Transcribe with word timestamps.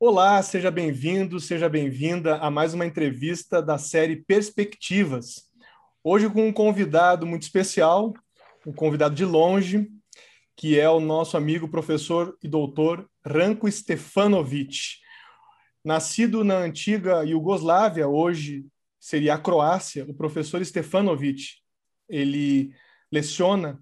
Olá, 0.00 0.42
seja 0.42 0.72
bem-vindo, 0.72 1.38
seja 1.38 1.68
bem-vinda 1.68 2.36
a 2.38 2.50
mais 2.50 2.74
uma 2.74 2.84
entrevista 2.84 3.62
da 3.62 3.78
série 3.78 4.16
Perspectivas. 4.16 5.48
Hoje 6.02 6.28
com 6.28 6.48
um 6.48 6.52
convidado 6.52 7.24
muito 7.24 7.42
especial, 7.42 8.12
um 8.66 8.72
convidado 8.72 9.14
de 9.14 9.24
longe, 9.24 9.88
que 10.56 10.78
é 10.78 10.90
o 10.90 10.98
nosso 10.98 11.36
amigo 11.36 11.68
professor 11.68 12.36
e 12.42 12.48
doutor 12.48 13.08
Ranko 13.24 13.70
Stefanovic. 13.70 14.98
Nascido 15.84 16.42
na 16.42 16.56
antiga 16.56 17.22
Iugoslávia, 17.24 18.08
hoje 18.08 18.66
seria 18.98 19.34
a 19.34 19.38
Croácia, 19.38 20.04
o 20.08 20.14
professor 20.14 20.62
Stefanovic, 20.64 21.60
ele 22.08 22.74
leciona 23.12 23.80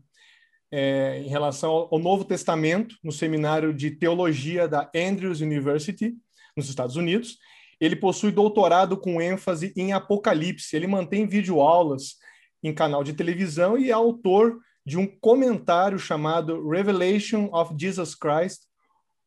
é, 0.72 1.22
em 1.22 1.28
relação 1.28 1.86
ao 1.90 1.98
Novo 1.98 2.24
Testamento 2.24 2.96
no 3.04 3.12
seminário 3.12 3.74
de 3.74 3.90
teologia 3.90 4.66
da 4.66 4.90
Andrews 4.96 5.42
University, 5.42 6.14
nos 6.56 6.68
Estados 6.68 6.96
Unidos. 6.96 7.36
Ele 7.78 7.94
possui 7.94 8.32
doutorado 8.32 8.96
com 8.96 9.20
ênfase 9.20 9.72
em 9.76 9.92
Apocalipse. 9.92 10.74
Ele 10.74 10.86
mantém 10.86 11.26
videoaulas 11.26 12.16
em 12.62 12.72
canal 12.72 13.04
de 13.04 13.12
televisão 13.12 13.76
e 13.76 13.90
é 13.90 13.92
autor 13.92 14.58
de 14.84 14.96
um 14.96 15.06
comentário 15.06 15.98
chamado 15.98 16.68
Revelation 16.68 17.48
of 17.52 17.74
Jesus 17.78 18.14
Christ, 18.14 18.62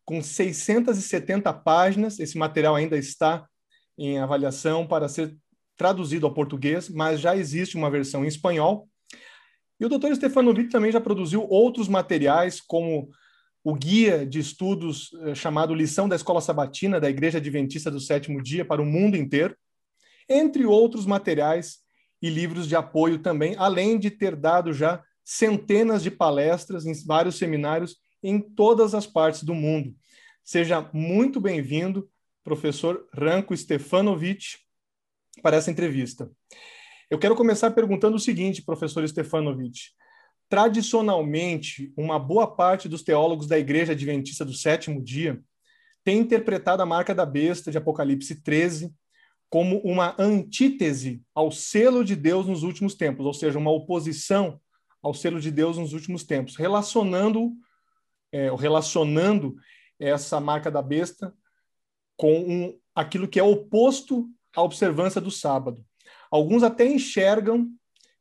com 0.04 0.22
670 0.22 1.54
páginas. 1.54 2.20
Esse 2.20 2.38
material 2.38 2.76
ainda 2.76 2.98
está 2.98 3.48
em 3.98 4.20
avaliação 4.20 4.88
para 4.88 5.08
ser 5.08 5.36
traduzido 5.78 6.26
ao 6.26 6.34
português, 6.34 6.90
mas 6.90 7.20
já 7.20 7.36
existe 7.36 7.78
uma 7.78 7.92
versão 7.92 8.24
em 8.24 8.28
espanhol. 8.28 8.88
E 9.80 9.86
o 9.86 9.90
Dr. 9.90 10.16
Stefanovic 10.16 10.70
também 10.70 10.92
já 10.92 11.02
produziu 11.02 11.46
outros 11.50 11.88
materiais, 11.88 12.62
como 12.62 13.10
o 13.64 13.74
guia 13.74 14.26
de 14.26 14.40
estudos 14.40 15.10
eh, 15.24 15.36
chamado 15.36 15.74
Lição 15.74 16.08
da 16.08 16.16
Escola 16.16 16.40
Sabatina 16.40 17.00
da 17.00 17.10
Igreja 17.10 17.40
Adventista 17.40 17.90
do 17.90 18.00
Sétimo 18.00 18.42
Dia 18.42 18.64
para 18.64 18.82
o 18.82 18.86
mundo 18.86 19.18
inteiro, 19.18 19.56
entre 20.30 20.66
outros 20.66 21.06
materiais 21.06 21.80
e 22.22 22.30
livros 22.30 22.68
de 22.68 22.76
apoio 22.76 23.20
também, 23.20 23.56
além 23.58 24.00
de 24.00 24.12
ter 24.12 24.36
dado 24.36 24.72
já 24.72 25.04
centenas 25.24 26.04
de 26.04 26.12
palestras 26.12 26.86
em 26.86 26.94
vários 27.06 27.38
seminários 27.38 27.98
em 28.22 28.40
todas 28.40 28.94
as 28.94 29.08
partes 29.08 29.44
do 29.44 29.56
mundo. 29.56 29.96
Seja 30.44 30.88
muito 30.94 31.42
bem-vindo, 31.42 32.08
professor 32.44 33.08
Ranko 33.12 33.58
Stefanovic, 33.58 34.58
para 35.42 35.58
essa 35.58 35.72
entrevista. 35.72 36.30
Eu 37.10 37.20
quero 37.20 37.36
começar 37.36 37.70
perguntando 37.72 38.16
o 38.16 38.20
seguinte, 38.20 38.64
professor 38.64 39.08
Stefanovic. 39.08 39.92
Tradicionalmente, 40.50 41.94
uma 41.96 42.18
boa 42.18 42.48
parte 42.48 42.90
dos 42.90 43.04
teólogos 43.04 43.48
da 43.48 43.60
Igreja 43.60 43.92
Adventista 43.92 44.44
do 44.44 44.54
Sétimo 44.54 45.04
Dia 45.04 45.40
tem 46.04 46.20
interpretado 46.20 46.82
a 46.82 46.86
marca 46.86 47.14
da 47.14 47.26
besta 47.26 47.72
de 47.72 47.78
Apocalipse 47.78 48.42
13 48.42 48.94
como 49.50 49.80
uma 49.80 50.16
antítese 50.18 51.24
ao 51.34 51.52
selo 51.52 52.04
de 52.04 52.16
Deus 52.16 52.48
nos 52.48 52.64
últimos 52.64 52.96
tempos, 52.96 53.26
ou 53.26 53.34
seja, 53.34 53.60
uma 53.60 53.72
oposição 53.72 54.60
ao 55.02 55.14
selo 55.14 55.40
de 55.40 55.52
Deus 55.52 55.78
nos 55.78 55.94
últimos 55.94 56.24
tempos, 56.24 56.56
relacionando, 56.56 57.54
é, 58.32 58.54
relacionando 58.56 59.56
essa 60.00 60.40
marca 60.40 60.72
da 60.72 60.82
besta 60.82 61.34
com 62.18 62.40
um, 62.40 62.80
aquilo 62.96 63.28
que 63.28 63.40
é 63.40 63.44
oposto 63.44 64.28
à 64.56 64.64
observância 64.64 65.22
do 65.22 65.30
sábado. 65.30 65.86
Alguns 66.36 66.64
até 66.64 66.86
enxergam 66.86 67.70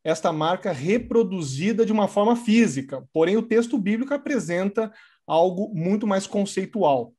esta 0.01 0.31
marca 0.31 0.71
reproduzida 0.71 1.85
de 1.85 1.91
uma 1.91 2.07
forma 2.07 2.33
física, 2.33 3.05
porém 3.11 3.35
o 3.35 3.41
texto 3.41 3.77
bíblico 3.77 4.13
apresenta 4.13 4.89
algo 5.27 5.69
muito 5.75 6.07
mais 6.07 6.25
conceitual. 6.25 7.13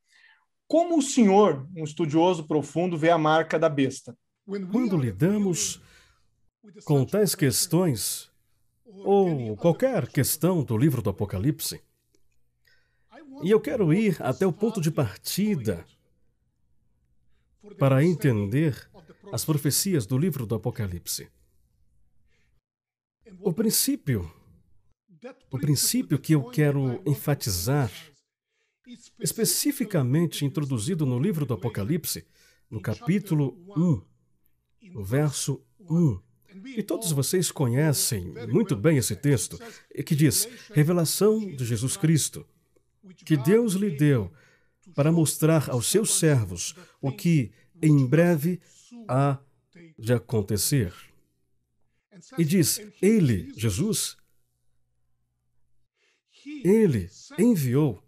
Como 0.67 0.97
o 0.97 1.03
senhor, 1.03 1.69
um 1.77 1.85
estudioso 1.85 2.49
profundo, 2.49 2.97
vê 2.97 3.11
a 3.11 3.19
marca 3.19 3.59
da 3.59 3.69
besta? 3.69 4.17
Quando 4.73 4.97
lidamos 4.97 5.83
com 6.87 7.05
tais 7.05 7.35
questões, 7.35 8.31
ou 8.87 9.55
qualquer 9.55 10.09
questão 10.09 10.65
do 10.65 10.79
livro 10.79 11.03
do 11.03 11.11
Apocalipse, 11.11 11.83
e 13.43 13.51
eu 13.51 13.61
quero 13.61 13.93
ir 13.93 14.17
até 14.21 14.47
o 14.47 14.53
ponto 14.53 14.81
de 14.81 14.91
partida 14.91 15.85
para 17.79 18.03
entender 18.03 18.89
as 19.33 19.45
profecias 19.45 20.07
do 20.07 20.19
livro 20.19 20.47
do 20.47 20.55
Apocalipse. 20.55 21.29
O 23.41 23.53
princípio, 23.53 24.31
o 25.51 25.59
princípio 25.59 26.19
que 26.19 26.35
eu 26.35 26.45
quero 26.45 27.03
enfatizar, 27.07 27.91
especificamente 29.19 30.45
introduzido 30.45 31.05
no 31.05 31.19
livro 31.19 31.45
do 31.45 31.55
Apocalipse, 31.55 32.25
no 32.71 32.81
capítulo 32.81 33.59
1, 33.77 34.03
no 34.93 35.05
verso 35.05 35.65
1. 35.81 36.21
E 36.77 36.83
todos 36.83 37.13
vocês 37.13 37.51
conhecem 37.51 38.33
muito 38.49 38.75
bem 38.75 38.97
esse 38.97 39.15
texto, 39.15 39.59
que 40.05 40.15
diz: 40.15 40.49
Revelação 40.73 41.39
de 41.39 41.65
Jesus 41.65 41.97
Cristo, 41.97 42.47
que 43.25 43.37
Deus 43.37 43.75
lhe 43.75 43.91
deu 43.91 44.33
para 44.95 45.13
mostrar 45.13 45.69
aos 45.69 45.87
seus 45.87 46.15
servos 46.15 46.75
o 47.01 47.13
que 47.13 47.53
em 47.83 48.07
breve 48.07 48.61
há 49.09 49.39
de 49.99 50.13
acontecer. 50.13 50.93
E 52.39 52.45
diz: 52.45 52.81
Ele, 53.01 53.53
Jesus, 53.57 54.17
ele 56.65 57.11
enviou 57.39 58.03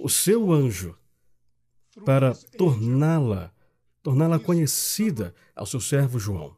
o 0.00 0.08
seu 0.08 0.52
anjo 0.52 0.96
para 2.04 2.34
torná-la, 2.56 3.52
torná-la 4.02 4.38
conhecida 4.38 5.34
ao 5.54 5.66
seu 5.66 5.80
servo 5.80 6.18
João. 6.18 6.56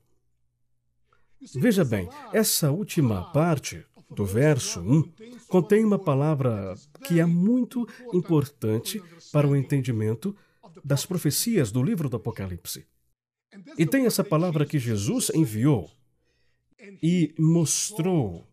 Veja 1.54 1.84
bem, 1.84 2.08
essa 2.32 2.70
última 2.70 3.30
parte 3.32 3.84
do 4.10 4.24
verso 4.24 4.80
1 4.80 5.12
contém 5.48 5.84
uma 5.84 5.98
palavra 5.98 6.74
que 7.04 7.20
é 7.20 7.26
muito 7.26 7.86
importante 8.12 9.02
para 9.32 9.46
o 9.46 9.56
entendimento 9.56 10.36
das 10.86 11.04
profecias 11.04 11.72
do 11.72 11.82
livro 11.82 12.08
do 12.08 12.16
Apocalipse. 12.16 12.86
E 13.76 13.84
tem 13.84 14.06
essa 14.06 14.22
palavra 14.22 14.64
que 14.64 14.78
Jesus 14.78 15.32
enviou 15.34 15.90
e 17.02 17.34
mostrou. 17.36 18.46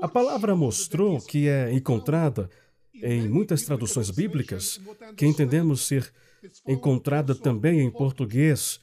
A 0.00 0.06
palavra 0.06 0.54
mostrou, 0.54 1.20
que 1.20 1.48
é 1.48 1.72
encontrada 1.72 2.48
em 2.94 3.28
muitas 3.28 3.64
traduções 3.64 4.08
bíblicas, 4.08 4.80
que 5.16 5.26
entendemos 5.26 5.84
ser 5.84 6.12
encontrada 6.68 7.34
também 7.34 7.80
em 7.80 7.90
português 7.90 8.80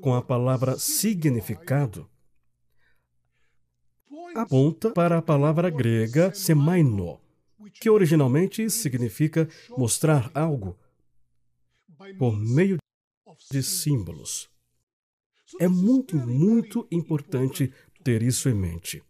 com 0.00 0.14
a 0.14 0.22
palavra 0.22 0.78
significado, 0.78 2.08
aponta 4.34 4.90
para 4.90 5.18
a 5.18 5.22
palavra 5.22 5.68
grega 5.68 6.32
semaino, 6.32 7.20
que 7.74 7.90
originalmente 7.90 8.70
significa 8.70 9.46
mostrar 9.76 10.30
algo 10.32 10.78
por 12.18 12.36
meio 12.36 12.78
de 13.50 13.62
símbolos. 13.62 14.48
É 15.58 15.68
muito, 15.68 16.16
muito 16.16 16.86
importante 16.90 17.72
ter 18.02 18.22
isso 18.22 18.48
em 18.48 18.54
mente. 18.54 19.02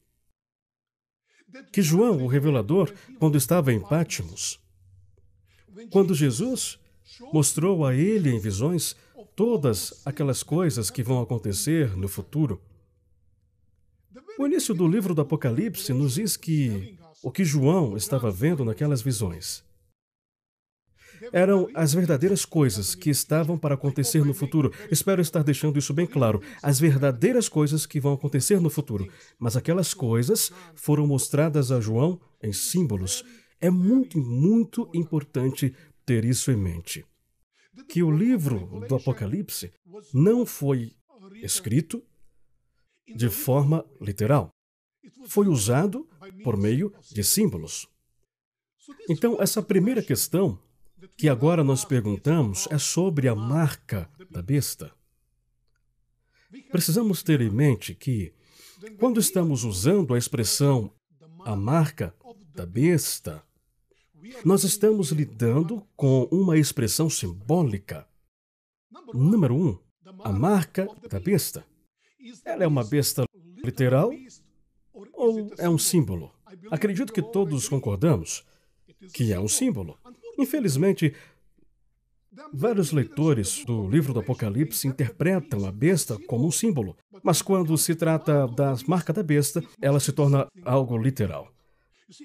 Que 1.72 1.82
João, 1.82 2.22
o 2.22 2.26
revelador, 2.26 2.92
quando 3.18 3.36
estava 3.36 3.72
em 3.72 3.80
Pátimos, 3.80 4.58
quando 5.90 6.14
Jesus 6.14 6.78
mostrou 7.32 7.84
a 7.84 7.94
ele 7.94 8.30
em 8.30 8.38
visões 8.38 8.96
todas 9.34 10.02
aquelas 10.04 10.42
coisas 10.42 10.90
que 10.90 11.02
vão 11.02 11.20
acontecer 11.20 11.96
no 11.96 12.08
futuro, 12.08 12.60
o 14.38 14.46
início 14.46 14.74
do 14.74 14.88
livro 14.88 15.14
do 15.14 15.20
Apocalipse 15.20 15.92
nos 15.92 16.14
diz 16.14 16.36
que 16.36 16.98
o 17.22 17.30
que 17.30 17.44
João 17.44 17.96
estava 17.96 18.30
vendo 18.30 18.64
naquelas 18.64 19.02
visões 19.02 19.62
eram 21.32 21.68
as 21.74 21.92
verdadeiras 21.92 22.44
coisas 22.44 22.94
que 22.94 23.10
estavam 23.10 23.58
para 23.58 23.74
acontecer 23.74 24.24
no 24.24 24.34
futuro. 24.34 24.72
Espero 24.90 25.20
estar 25.20 25.42
deixando 25.42 25.78
isso 25.78 25.92
bem 25.92 26.06
claro. 26.06 26.42
As 26.62 26.80
verdadeiras 26.80 27.48
coisas 27.48 27.86
que 27.86 28.00
vão 28.00 28.14
acontecer 28.14 28.60
no 28.60 28.70
futuro. 28.70 29.10
Mas 29.38 29.56
aquelas 29.56 29.94
coisas 29.94 30.50
foram 30.74 31.06
mostradas 31.06 31.70
a 31.70 31.80
João 31.80 32.20
em 32.42 32.52
símbolos. 32.52 33.24
É 33.60 33.70
muito, 33.70 34.18
muito 34.18 34.90
importante 34.94 35.74
ter 36.04 36.24
isso 36.24 36.50
em 36.50 36.56
mente. 36.56 37.04
Que 37.88 38.02
o 38.02 38.10
livro 38.10 38.84
do 38.88 38.94
Apocalipse 38.94 39.72
não 40.12 40.44
foi 40.46 40.92
escrito 41.42 42.02
de 43.14 43.28
forma 43.28 43.84
literal. 44.00 44.50
Foi 45.26 45.48
usado 45.48 46.08
por 46.42 46.56
meio 46.56 46.92
de 47.10 47.22
símbolos. 47.22 47.88
Então, 49.08 49.36
essa 49.40 49.62
primeira 49.62 50.02
questão 50.02 50.58
que 51.16 51.28
agora 51.28 51.62
nós 51.62 51.84
perguntamos 51.84 52.66
é 52.70 52.78
sobre 52.78 53.28
a 53.28 53.34
marca 53.34 54.10
da 54.30 54.42
besta. 54.42 54.92
Precisamos 56.70 57.22
ter 57.22 57.40
em 57.40 57.50
mente 57.50 57.94
que, 57.94 58.32
quando 58.98 59.20
estamos 59.20 59.64
usando 59.64 60.14
a 60.14 60.18
expressão 60.18 60.92
a 61.44 61.54
marca 61.56 62.14
da 62.54 62.66
besta, 62.66 63.42
Nós 64.44 64.64
estamos 64.64 65.10
lidando 65.10 65.82
com 65.96 66.28
uma 66.30 66.58
expressão 66.58 67.08
simbólica. 67.10 68.06
Número 69.12 69.54
um, 69.54 69.78
a 70.22 70.30
marca 70.30 70.86
da 71.08 71.18
besta. 71.18 71.64
Ela 72.44 72.64
é 72.64 72.66
uma 72.66 72.84
besta 72.84 73.24
literal 73.64 74.10
ou 75.14 75.50
é 75.58 75.68
um 75.68 75.78
símbolo? 75.78 76.32
Acredito 76.70 77.12
que 77.12 77.22
todos 77.22 77.68
concordamos 77.68 78.44
que 79.12 79.32
é 79.32 79.40
um 79.40 79.48
símbolo. 79.48 79.98
Infelizmente, 80.40 81.14
vários 82.52 82.92
leitores 82.92 83.62
do 83.64 83.86
livro 83.86 84.14
do 84.14 84.20
Apocalipse 84.20 84.88
interpretam 84.88 85.66
a 85.66 85.70
besta 85.70 86.18
como 86.26 86.46
um 86.46 86.50
símbolo, 86.50 86.96
mas 87.22 87.42
quando 87.42 87.76
se 87.76 87.94
trata 87.94 88.46
da 88.48 88.74
marca 88.86 89.12
da 89.12 89.22
besta, 89.22 89.62
ela 89.82 90.00
se 90.00 90.12
torna 90.12 90.48
algo 90.64 90.96
literal. 90.96 91.52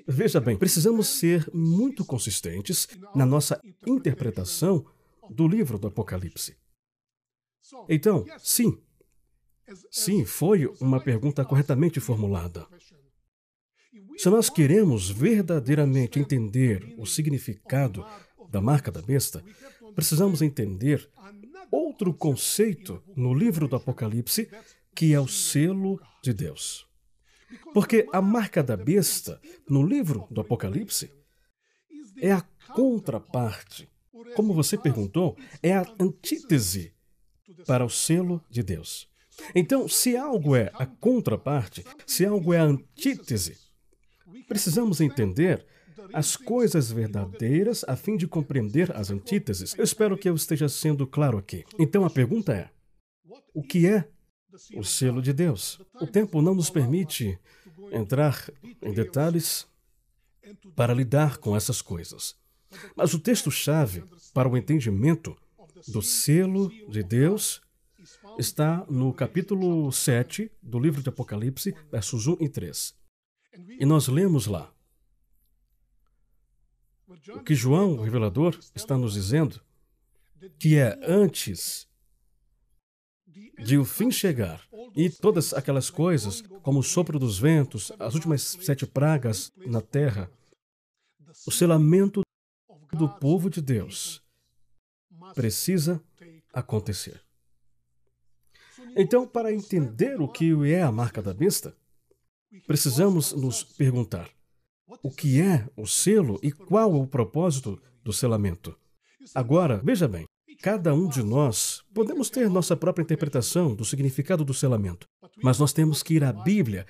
Veja 0.07 0.39
bem, 0.39 0.57
precisamos 0.57 1.07
ser 1.07 1.45
muito 1.53 2.05
consistentes 2.05 2.87
na 3.13 3.25
nossa 3.25 3.59
interpretação 3.85 4.85
do 5.29 5.45
livro 5.47 5.77
do 5.77 5.87
Apocalipse. 5.87 6.55
Então, 7.89 8.25
sim, 8.39 8.77
sim, 9.91 10.23
foi 10.23 10.67
uma 10.79 11.01
pergunta 11.01 11.43
corretamente 11.43 11.99
formulada. 11.99 12.65
Se 14.17 14.29
nós 14.29 14.49
queremos 14.49 15.09
verdadeiramente 15.09 16.19
entender 16.19 16.95
o 16.97 17.05
significado 17.05 18.05
da 18.49 18.61
marca 18.61 18.91
da 18.91 19.01
besta, 19.01 19.43
precisamos 19.93 20.41
entender 20.41 21.09
outro 21.69 22.13
conceito 22.13 23.03
no 23.15 23.33
livro 23.33 23.67
do 23.67 23.75
Apocalipse, 23.75 24.49
que 24.95 25.13
é 25.13 25.19
o 25.19 25.27
selo 25.27 25.99
de 26.23 26.33
Deus. 26.33 26.87
Porque 27.73 28.07
a 28.13 28.21
marca 28.21 28.63
da 28.63 28.77
besta, 28.77 29.39
no 29.69 29.85
livro 29.85 30.27
do 30.31 30.41
Apocalipse, 30.41 31.11
é 32.21 32.31
a 32.31 32.41
contraparte. 32.73 33.89
Como 34.35 34.53
você 34.53 34.77
perguntou, 34.77 35.37
é 35.61 35.73
a 35.73 35.85
antítese 35.99 36.93
para 37.67 37.85
o 37.85 37.89
selo 37.89 38.43
de 38.49 38.63
Deus. 38.63 39.07
Então, 39.53 39.87
se 39.87 40.15
algo 40.15 40.55
é 40.55 40.71
a 40.73 40.85
contraparte, 40.85 41.83
se 42.07 42.25
algo 42.25 42.53
é 42.53 42.59
a 42.59 42.63
antítese, 42.63 43.64
precisamos 44.47 45.01
entender 45.01 45.65
as 46.13 46.35
coisas 46.35 46.91
verdadeiras 46.91 47.83
a 47.87 47.95
fim 47.95 48.17
de 48.17 48.27
compreender 48.27 48.95
as 48.95 49.09
antíteses. 49.09 49.73
Eu 49.77 49.83
espero 49.83 50.17
que 50.17 50.29
eu 50.29 50.35
esteja 50.35 50.69
sendo 50.69 51.07
claro 51.07 51.37
aqui. 51.37 51.65
Então 51.79 52.05
a 52.05 52.09
pergunta 52.09 52.53
é: 52.53 52.69
o 53.53 53.63
que 53.63 53.87
é 53.87 54.07
o 54.75 54.83
selo 54.83 55.21
de 55.21 55.33
Deus? 55.33 55.79
O 55.99 56.07
tempo 56.07 56.41
não 56.41 56.55
nos 56.55 56.69
permite 56.69 57.37
entrar 57.91 58.49
em 58.81 58.93
detalhes 58.93 59.67
para 60.75 60.93
lidar 60.93 61.37
com 61.37 61.55
essas 61.55 61.81
coisas. 61.81 62.35
Mas 62.95 63.13
o 63.13 63.19
texto-chave 63.19 64.03
para 64.33 64.49
o 64.49 64.57
entendimento 64.57 65.35
do 65.87 66.01
selo 66.01 66.69
de 66.89 67.03
Deus 67.03 67.61
está 68.37 68.85
no 68.89 69.13
capítulo 69.13 69.91
7 69.91 70.51
do 70.61 70.79
livro 70.79 71.01
de 71.01 71.09
Apocalipse, 71.09 71.73
versos 71.91 72.27
1 72.27 72.37
e 72.41 72.49
3. 72.49 73.04
E 73.79 73.85
nós 73.85 74.07
lemos 74.07 74.47
lá 74.47 74.71
o 77.07 77.39
que 77.43 77.55
João, 77.55 77.93
o 77.93 78.01
revelador, 78.03 78.59
está 78.73 78.97
nos 78.97 79.13
dizendo, 79.13 79.61
que 80.59 80.75
é 80.75 80.99
antes 81.03 81.87
de 83.57 83.77
o 83.77 83.85
fim 83.85 84.11
chegar 84.11 84.67
e 84.95 85.09
todas 85.09 85.53
aquelas 85.53 85.89
coisas, 85.89 86.41
como 86.61 86.79
o 86.79 86.83
sopro 86.83 87.19
dos 87.19 87.37
ventos, 87.37 87.91
as 87.99 88.13
últimas 88.15 88.41
sete 88.41 88.85
pragas 88.85 89.51
na 89.65 89.81
terra, 89.81 90.29
o 91.45 91.51
selamento 91.51 92.21
do 92.93 93.09
povo 93.09 93.49
de 93.49 93.61
Deus 93.61 94.23
precisa 95.33 96.01
acontecer. 96.53 97.21
Então, 98.95 99.27
para 99.27 99.53
entender 99.53 100.21
o 100.21 100.27
que 100.27 100.53
é 100.71 100.81
a 100.81 100.91
marca 100.91 101.21
da 101.21 101.33
besta, 101.33 101.75
precisamos 102.67 103.33
nos 103.33 103.63
perguntar: 103.63 104.29
o 105.01 105.11
que 105.11 105.41
é 105.41 105.67
o 105.75 105.85
selo 105.85 106.39
e 106.41 106.51
qual 106.51 106.93
o 106.93 107.07
propósito 107.07 107.81
do 108.03 108.13
selamento? 108.13 108.77
Agora, 109.33 109.81
veja 109.83 110.07
bem, 110.07 110.25
cada 110.61 110.93
um 110.93 111.07
de 111.07 111.23
nós 111.23 111.83
podemos 111.93 112.29
ter 112.29 112.49
nossa 112.49 112.75
própria 112.75 113.03
interpretação 113.03 113.75
do 113.75 113.83
significado 113.83 114.45
do 114.45 114.53
selamento, 114.53 115.07
mas 115.43 115.59
nós 115.59 115.73
temos 115.73 116.03
que 116.03 116.15
ir 116.15 116.23
à 116.23 116.31
Bíblia 116.31 116.85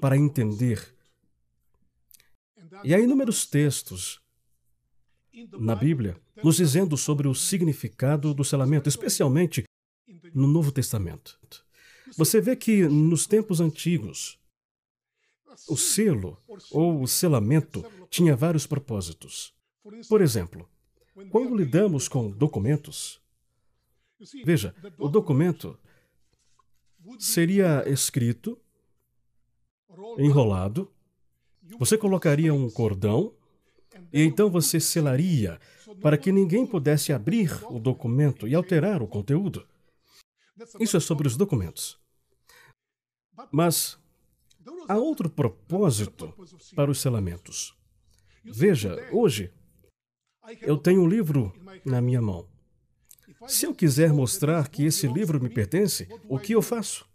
para 0.00 0.16
entender. 0.16 0.94
E 2.84 2.94
há 2.94 2.98
inúmeros 2.98 3.46
textos 3.46 4.20
na 5.58 5.74
Bíblia 5.74 6.16
nos 6.42 6.56
dizendo 6.56 6.96
sobre 6.96 7.28
o 7.28 7.34
significado 7.34 8.34
do 8.34 8.44
selamento, 8.44 8.88
especialmente 8.88 9.64
no 10.34 10.46
Novo 10.46 10.72
Testamento. 10.72 11.38
Você 12.16 12.40
vê 12.40 12.54
que 12.56 12.88
nos 12.88 13.26
tempos 13.26 13.60
antigos, 13.60 14.38
o 15.68 15.76
selo 15.76 16.38
ou 16.70 17.02
o 17.02 17.06
selamento 17.06 17.84
tinha 18.10 18.36
vários 18.36 18.66
propósitos. 18.66 19.54
Por 20.08 20.20
exemplo, 20.20 20.68
quando 21.30 21.56
lidamos 21.56 22.08
com 22.08 22.30
documentos, 22.30 23.20
veja, 24.44 24.74
o 24.98 25.08
documento 25.08 25.78
seria 27.18 27.88
escrito, 27.88 28.58
enrolado, 30.18 30.90
você 31.78 31.96
colocaria 31.96 32.52
um 32.52 32.70
cordão 32.70 33.34
e 34.12 34.22
então 34.22 34.50
você 34.50 34.78
selaria 34.78 35.58
para 36.00 36.18
que 36.18 36.30
ninguém 36.32 36.66
pudesse 36.66 37.12
abrir 37.12 37.50
o 37.70 37.78
documento 37.78 38.46
e 38.46 38.54
alterar 38.54 39.02
o 39.02 39.08
conteúdo. 39.08 39.66
Isso 40.80 40.96
é 40.96 41.00
sobre 41.00 41.26
os 41.26 41.36
documentos. 41.36 41.98
Mas 43.52 43.98
há 44.88 44.96
outro 44.96 45.28
propósito 45.28 46.32
para 46.74 46.90
os 46.90 47.00
selamentos. 47.00 47.74
Veja, 48.44 48.96
hoje 49.12 49.52
eu 50.62 50.76
tenho 50.76 51.02
um 51.02 51.08
livro 51.08 51.52
na 51.84 52.00
minha 52.00 52.22
mão. 52.22 52.48
Se 53.48 53.66
eu 53.66 53.74
quiser 53.74 54.12
mostrar 54.12 54.68
que 54.68 54.84
esse 54.84 55.06
livro 55.06 55.42
me 55.42 55.48
pertence, 55.48 56.08
o 56.28 56.38
que 56.38 56.52
eu 56.52 56.62
faço? 56.62 57.06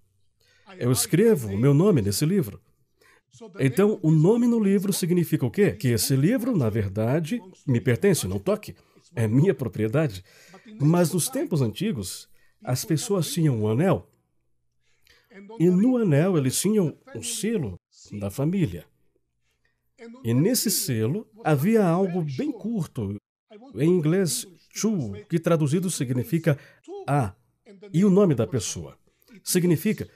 Eu 0.77 0.92
escrevo 0.92 1.50
o 1.50 1.57
meu 1.57 1.74
nome 1.74 2.01
nesse 2.01 2.25
livro. 2.25 2.62
Então, 3.59 4.00
o 4.03 4.12
nome 4.12 4.48
no 4.48 4.59
livro 4.59 4.92
significa 4.92 5.45
o 5.45 5.51
quê? 5.51 5.71
Que 5.71 5.89
esse 5.89 6.15
livro, 6.15 6.56
na 6.56 6.69
verdade, 6.69 7.42
me 7.65 7.80
pertence, 7.80 8.27
não 8.27 8.39
toque. 8.39 8.75
É 9.15 9.27
minha 9.27 9.53
propriedade. 9.53 10.24
Mas 10.79 11.12
nos 11.13 11.29
tempos 11.29 11.62
antigos, 11.62 12.29
as 12.63 12.86
pessoas 12.86 13.31
tinham 13.31 13.62
um 13.62 13.67
anel 13.67 14.08
e 15.59 15.69
no 15.69 15.97
anel 15.97 16.38
eles 16.38 16.59
tinham 16.59 16.97
um 17.15 17.23
selo 17.23 17.79
da 18.19 18.29
família. 18.29 18.85
E 20.23 20.33
nesse 20.33 20.69
selo 20.71 21.29
havia 21.43 21.85
algo 21.85 22.21
bem 22.21 22.51
curto, 22.51 23.15
em 23.75 23.89
inglês, 23.89 24.47
chu, 24.73 25.13
que 25.29 25.39
traduzido 25.39 25.89
significa 25.89 26.57
a, 27.07 27.33
e 27.93 28.03
o 28.03 28.09
nome 28.09 28.35
da 28.35 28.47
pessoa. 28.47 28.97
Significa 29.43 30.09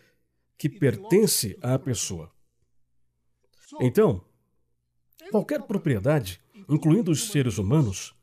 que 0.57 0.69
pertence 0.69 1.57
à 1.61 1.77
pessoa. 1.77 2.31
Então, 3.79 4.23
qualquer 5.31 5.61
propriedade, 5.63 6.39
incluindo 6.67 7.11
os 7.11 7.29
seres 7.29 7.57
humanos, 7.57 8.15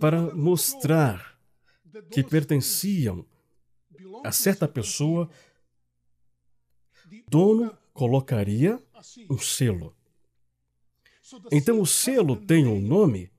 para 0.00 0.34
mostrar 0.34 1.38
que 2.10 2.22
pertenciam 2.22 3.24
a 4.24 4.32
certa 4.32 4.66
pessoa, 4.68 5.28
dono 7.28 7.76
colocaria 7.92 8.82
um 9.30 9.38
selo. 9.38 9.94
Então 11.50 11.80
o 11.80 11.86
selo 11.86 12.36
tem 12.36 12.66
um 12.66 12.80
nome 12.80 13.30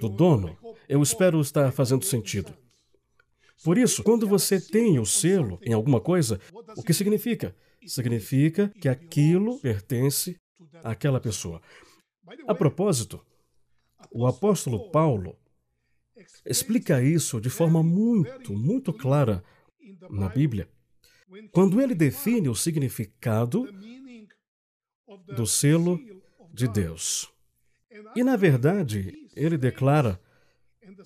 do 0.00 0.08
dono. 0.08 0.56
Eu 0.88 1.02
espero 1.02 1.40
estar 1.40 1.72
fazendo 1.72 2.04
sentido. 2.04 2.52
Por 3.62 3.76
isso, 3.76 4.02
quando 4.02 4.26
você 4.26 4.60
tem 4.60 4.98
o 4.98 5.04
selo 5.04 5.58
em 5.62 5.72
alguma 5.72 6.00
coisa, 6.00 6.40
o 6.76 6.82
que 6.82 6.94
significa? 6.94 7.54
Significa 7.86 8.68
que 8.80 8.88
aquilo 8.88 9.58
pertence 9.60 10.36
àquela 10.82 11.20
pessoa. 11.20 11.60
A 12.46 12.54
propósito, 12.54 13.24
o 14.10 14.26
apóstolo 14.26 14.90
Paulo 14.90 15.36
explica 16.44 17.02
isso 17.02 17.40
de 17.40 17.50
forma 17.50 17.82
muito, 17.82 18.52
muito 18.52 18.92
clara 18.92 19.42
na 20.08 20.28
Bíblia, 20.28 20.68
quando 21.52 21.80
ele 21.80 21.94
define 21.94 22.48
o 22.48 22.54
significado 22.54 23.68
do 25.34 25.46
selo 25.46 25.98
de 26.52 26.66
Deus. 26.68 27.30
E, 28.16 28.24
na 28.24 28.36
verdade, 28.36 29.28
ele 29.34 29.56
declara 29.56 30.20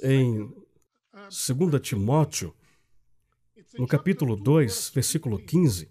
em 0.02 0.48
2 1.12 1.80
Timóteo, 1.80 2.54
no 3.78 3.86
capítulo 3.86 4.36
2, 4.36 4.90
versículo 4.90 5.38
15, 5.38 5.90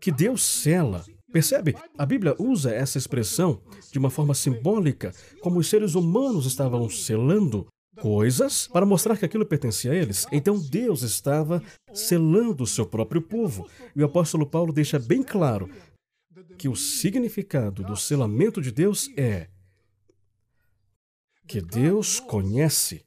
que 0.00 0.12
Deus 0.12 0.42
sela 0.42 1.04
Percebe? 1.32 1.76
A 1.98 2.06
Bíblia 2.06 2.34
usa 2.38 2.74
essa 2.74 2.96
expressão 2.96 3.60
de 3.92 3.98
uma 3.98 4.08
forma 4.08 4.34
simbólica, 4.34 5.12
como 5.42 5.58
os 5.58 5.68
seres 5.68 5.94
humanos 5.94 6.46
estavam 6.46 6.88
selando 6.88 7.66
coisas 8.00 8.66
para 8.68 8.86
mostrar 8.86 9.16
que 9.16 9.24
aquilo 9.24 9.46
pertencia 9.46 9.92
a 9.92 9.94
eles. 9.94 10.26
Então 10.32 10.58
Deus 10.58 11.02
estava 11.02 11.62
selando 11.92 12.64
o 12.64 12.66
seu 12.66 12.86
próprio 12.86 13.22
povo. 13.22 13.68
E 13.94 14.02
o 14.02 14.06
apóstolo 14.06 14.46
Paulo 14.46 14.72
deixa 14.72 14.98
bem 14.98 15.22
claro 15.22 15.70
que 16.56 16.68
o 16.68 16.76
significado 16.76 17.82
do 17.82 17.96
selamento 17.96 18.60
de 18.60 18.70
Deus 18.70 19.10
é 19.16 19.48
que 21.46 21.60
Deus 21.60 22.20
conhece 22.20 23.06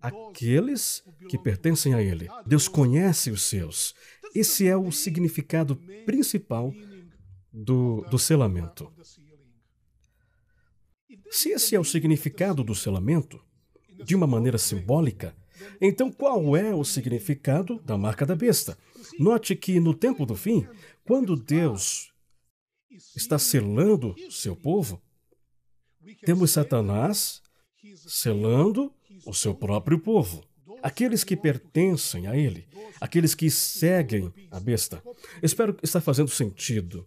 aqueles 0.00 1.04
que 1.28 1.38
pertencem 1.38 1.94
a 1.94 2.02
Ele. 2.02 2.28
Deus 2.44 2.66
conhece 2.66 3.30
os 3.30 3.42
seus. 3.42 3.94
Esse 4.34 4.66
é 4.66 4.76
o 4.76 4.90
significado 4.90 5.76
principal 6.04 6.74
do, 7.52 8.00
do 8.10 8.18
selamento. 8.18 8.92
Se 11.30 11.50
esse 11.50 11.74
é 11.74 11.80
o 11.80 11.84
significado 11.84 12.64
do 12.64 12.74
selamento, 12.74 13.42
de 14.04 14.14
uma 14.14 14.26
maneira 14.26 14.58
simbólica, 14.58 15.34
então 15.80 16.10
qual 16.10 16.56
é 16.56 16.74
o 16.74 16.84
significado 16.84 17.78
da 17.80 17.96
marca 17.96 18.26
da 18.26 18.34
besta? 18.34 18.76
Note 19.18 19.54
que 19.54 19.78
no 19.80 19.94
tempo 19.94 20.24
do 20.26 20.34
fim, 20.34 20.66
quando 21.04 21.36
Deus 21.36 22.12
está 23.16 23.38
selando 23.38 24.14
seu 24.30 24.56
povo, 24.56 25.02
temos 26.24 26.50
Satanás 26.50 27.42
selando 27.96 28.92
o 29.26 29.34
seu 29.34 29.54
próprio 29.54 29.98
povo. 29.98 30.44
Aqueles 30.82 31.22
que 31.22 31.36
pertencem 31.36 32.26
a 32.26 32.36
ele, 32.36 32.68
aqueles 33.00 33.34
que 33.34 33.50
seguem 33.50 34.32
a 34.50 34.58
besta. 34.58 35.02
Espero 35.42 35.74
que 35.74 35.84
está 35.84 36.00
fazendo 36.00 36.30
sentido. 36.30 37.06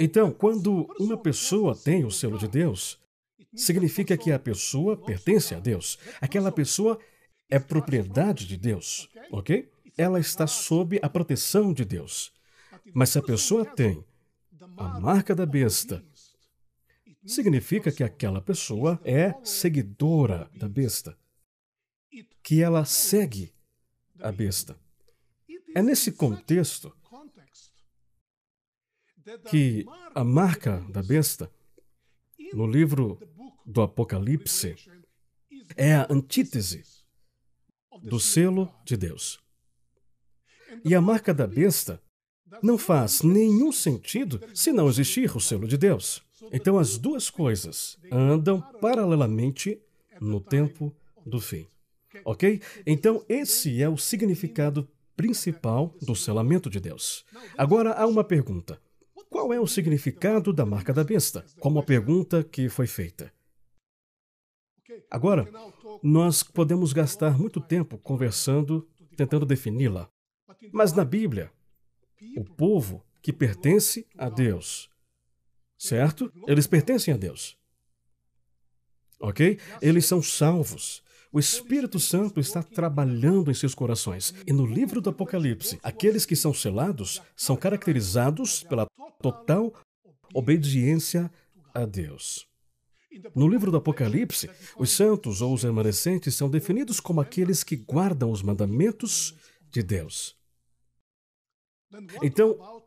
Então, 0.00 0.32
quando 0.32 0.88
uma 0.98 1.16
pessoa 1.16 1.76
tem 1.76 2.04
o 2.04 2.10
selo 2.10 2.38
de 2.38 2.48
Deus, 2.48 2.98
significa 3.54 4.16
que 4.16 4.32
a 4.32 4.38
pessoa 4.38 4.96
pertence 4.96 5.54
a 5.54 5.60
Deus. 5.60 5.98
Aquela 6.20 6.50
pessoa 6.50 6.98
é 7.50 7.58
propriedade 7.58 8.46
de 8.46 8.56
Deus, 8.56 9.08
ok? 9.30 9.70
Ela 9.96 10.18
está 10.18 10.46
sob 10.46 10.98
a 11.02 11.08
proteção 11.08 11.72
de 11.72 11.84
Deus. 11.84 12.32
Mas 12.94 13.10
se 13.10 13.18
a 13.18 13.22
pessoa 13.22 13.64
tem 13.64 14.04
a 14.76 15.00
marca 15.00 15.34
da 15.34 15.44
besta, 15.44 16.04
significa 17.26 17.92
que 17.92 18.02
aquela 18.02 18.40
pessoa 18.40 19.00
é 19.04 19.34
seguidora 19.44 20.50
da 20.54 20.68
besta, 20.68 21.16
que 22.42 22.62
ela 22.62 22.84
segue 22.84 23.52
a 24.18 24.32
besta. 24.32 24.78
É 25.74 25.82
nesse 25.82 26.12
contexto 26.12 26.94
que 29.50 29.86
a 30.14 30.24
marca 30.24 30.80
da 30.90 31.02
besta, 31.02 31.50
no 32.52 32.66
livro 32.66 33.18
do 33.64 33.82
Apocalipse, 33.82 34.76
é 35.76 35.94
a 35.94 36.06
antítese 36.10 36.84
do 38.02 38.18
selo 38.18 38.72
de 38.84 38.96
Deus. 38.96 39.40
E 40.84 40.94
a 40.94 41.00
marca 41.00 41.32
da 41.32 41.46
besta 41.46 42.02
não 42.62 42.76
faz 42.76 43.22
nenhum 43.22 43.70
sentido 43.72 44.40
se 44.54 44.72
não 44.72 44.88
existir 44.88 45.34
o 45.36 45.40
selo 45.40 45.66
de 45.66 45.76
Deus. 45.76 46.22
Então 46.52 46.78
as 46.78 46.98
duas 46.98 47.30
coisas 47.30 47.96
andam 48.10 48.60
paralelamente 48.80 49.80
no 50.20 50.40
tempo 50.40 50.94
do 51.24 51.40
fim. 51.40 51.66
Ok? 52.24 52.60
Então 52.84 53.24
esse 53.28 53.80
é 53.80 53.88
o 53.88 53.96
significado 53.96 54.88
principal 55.16 55.94
do 56.02 56.16
selamento 56.16 56.68
de 56.68 56.80
Deus. 56.80 57.24
Agora 57.56 57.92
há 57.92 58.06
uma 58.06 58.24
pergunta. 58.24 58.80
Qual 59.30 59.52
é 59.52 59.60
o 59.60 59.66
significado 59.66 60.52
da 60.52 60.66
marca 60.66 60.92
da 60.92 61.04
besta? 61.04 61.44
Como 61.58 61.78
a 61.78 61.82
pergunta 61.82 62.44
que 62.44 62.68
foi 62.68 62.86
feita. 62.86 63.32
Agora, 65.10 65.48
nós 66.02 66.42
podemos 66.42 66.92
gastar 66.92 67.38
muito 67.38 67.60
tempo 67.60 67.98
conversando, 67.98 68.88
tentando 69.16 69.46
defini-la. 69.46 70.08
Mas 70.72 70.92
na 70.92 71.04
Bíblia, 71.04 71.50
o 72.36 72.44
povo 72.44 73.04
que 73.20 73.32
pertence 73.32 74.06
a 74.16 74.28
Deus, 74.28 74.90
certo? 75.78 76.32
Eles 76.46 76.66
pertencem 76.66 77.14
a 77.14 77.16
Deus. 77.16 77.56
Ok? 79.20 79.58
Eles 79.80 80.06
são 80.06 80.20
salvos. 80.20 81.02
O 81.32 81.38
Espírito 81.38 81.98
Santo 81.98 82.40
está 82.40 82.62
trabalhando 82.62 83.50
em 83.50 83.54
seus 83.54 83.74
corações. 83.74 84.34
E 84.46 84.52
no 84.52 84.66
livro 84.66 85.00
do 85.00 85.10
Apocalipse, 85.10 85.78
aqueles 85.82 86.26
que 86.26 86.36
são 86.36 86.52
selados 86.52 87.22
são 87.34 87.56
caracterizados 87.56 88.62
pela 88.64 88.86
total 89.20 89.72
obediência 90.34 91.30
a 91.72 91.86
Deus. 91.86 92.46
No 93.34 93.48
livro 93.48 93.70
do 93.70 93.76
Apocalipse, 93.76 94.48
os 94.76 94.90
santos 94.90 95.40
ou 95.42 95.52
os 95.54 95.62
remanescentes 95.62 96.34
são 96.34 96.48
definidos 96.48 97.00
como 97.00 97.20
aqueles 97.20 97.62
que 97.62 97.76
guardam 97.76 98.30
os 98.30 98.42
mandamentos 98.42 99.34
de 99.70 99.82
Deus. 99.82 100.36
Então, 102.22 102.82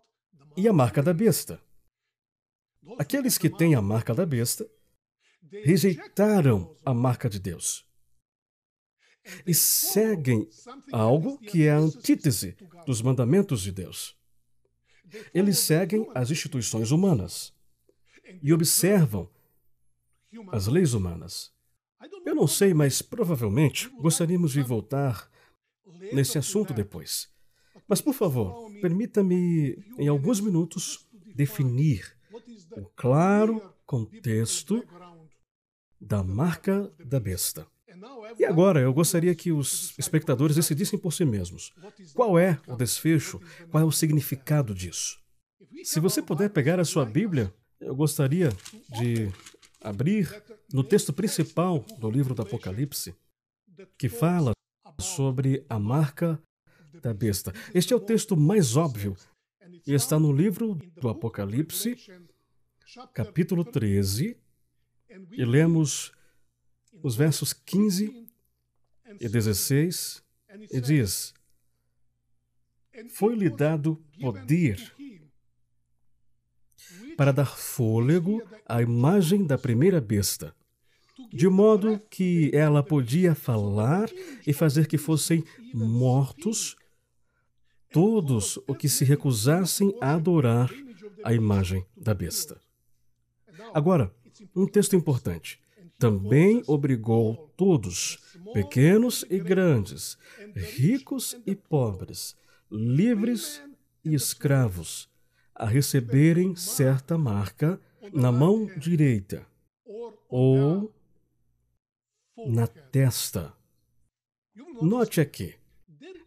e 0.58 0.68
a 0.68 0.74
marca 0.74 1.02
da 1.04 1.14
besta? 1.14 1.62
Aqueles 2.98 3.38
que 3.38 3.50
têm 3.50 3.76
a 3.76 3.82
marca 3.82 4.14
da 4.14 4.26
besta 4.26 4.68
rejeitaram 5.64 6.76
a 6.84 6.94
marca 6.94 7.30
de 7.30 7.40
Deus 7.40 7.86
e 9.46 9.54
seguem 9.54 10.48
algo 10.92 11.38
que 11.40 11.64
é 11.64 11.72
a 11.72 11.78
antítese 11.78 12.56
dos 12.86 13.02
mandamentos 13.02 13.62
de 13.62 13.72
Deus. 13.72 14.16
Eles 15.34 15.60
seguem 15.60 16.08
as 16.14 16.30
instituições 16.32 16.92
humanas 16.92 17.54
e 18.42 18.54
observam 18.54 19.30
as 20.52 20.68
leis 20.68 20.94
humanas. 20.94 21.54
Eu 22.26 22.36
não 22.36 22.48
sei, 22.48 22.74
mas 22.74 23.02
provavelmente 23.02 23.90
gostaríamos 24.00 24.52
de 24.52 24.62
voltar 24.62 25.30
nesse 26.14 26.38
assunto 26.38 26.74
depois. 26.74 27.30
Mas, 27.88 28.02
por 28.02 28.14
favor, 28.14 28.72
permita-me, 28.82 29.78
em 29.98 30.08
alguns 30.08 30.40
minutos, 30.40 31.08
definir 31.36 32.16
o 32.72 32.86
claro 32.96 33.62
contexto 33.86 34.84
da 36.00 36.24
marca 36.24 36.92
da 37.04 37.20
besta. 37.20 37.68
E 38.38 38.46
agora 38.46 38.82
eu 38.82 38.94
gostaria 38.94 39.34
que 39.34 39.52
os 39.52 39.98
espectadores 39.98 40.56
decidissem 40.56 41.00
por 41.00 41.14
si 41.14 41.24
mesmos 41.24 41.74
qual 42.14 42.38
é 42.38 42.60
o 42.68 42.76
desfecho, 42.76 43.40
qual 43.72 43.84
é 43.84 43.86
o 43.86 43.92
significado 43.92 44.74
disso. 44.74 45.20
Se 45.84 46.00
você 46.00 46.22
puder 46.22 46.50
pegar 46.50 46.80
a 46.80 46.86
sua 46.86 47.06
Bíblia, 47.06 47.54
eu 47.80 47.96
gostaria 47.96 48.50
de 49.00 49.32
abrir 49.86 50.44
no 50.74 50.84
texto 50.84 51.14
principal 51.14 51.80
do 52.00 52.10
livro 52.10 52.34
do 52.34 52.42
Apocalipse, 52.42 53.16
que 53.98 54.10
fala 54.10 54.52
sobre 55.00 55.64
a 55.70 55.78
marca 55.78 56.42
da 57.02 57.14
besta. 57.14 57.54
Este 57.74 57.94
é 57.94 57.96
o 57.96 58.00
texto 58.00 58.36
mais 58.36 58.76
óbvio 58.76 59.16
e 59.86 59.94
está 59.94 60.20
no 60.20 60.34
livro 60.34 60.76
do 61.00 61.08
Apocalipse, 61.08 61.96
capítulo 63.14 63.64
13, 63.64 64.36
e 65.32 65.46
lemos 65.46 66.12
os 67.04 67.16
versos 67.16 67.54
15 67.54 68.28
e 69.20 69.30
16, 69.30 70.24
e 70.72 70.82
diz: 70.82 71.34
Foi-lhe 73.12 73.50
dado 73.50 74.04
poder 74.20 74.96
para 77.18 77.32
dar 77.32 77.58
fôlego 77.58 78.42
à 78.66 78.82
imagem 78.82 79.46
da 79.46 79.58
primeira 79.58 80.02
besta, 80.02 80.54
de 81.32 81.48
modo 81.48 82.00
que 82.10 82.52
ela 82.54 82.84
podia 82.84 83.34
falar 83.34 84.10
e 84.46 84.54
fazer 84.54 84.88
que 84.88 84.98
fossem 84.98 85.44
mortos 85.74 86.76
todos 87.92 88.60
os 88.68 88.78
que 88.78 88.90
se 88.90 89.06
recusassem 89.06 89.96
a 90.02 90.14
adorar 90.14 90.70
a 91.24 91.34
imagem 91.34 91.86
da 91.96 92.14
besta. 92.14 92.60
Agora, 93.74 94.14
um 94.56 94.68
texto 94.68 94.96
importante. 94.96 95.60
Também 95.98 96.62
obrigou 96.68 97.54
todos, 97.56 98.20
pequenos 98.54 99.26
e 99.30 99.40
grandes, 99.40 100.18
ricos 100.54 101.38
e 101.46 101.56
pobres, 101.56 102.36
livres 102.70 103.62
e 104.04 104.14
escravos, 104.14 105.10
a 105.56 105.66
receberem 105.66 106.56
certa 106.56 107.18
marca 107.18 107.80
na 108.14 108.32
mão 108.32 108.66
direita 108.78 109.48
ou 110.30 110.94
na 112.48 112.68
testa. 112.68 113.54
Note 114.82 115.22
aqui, 115.22 115.56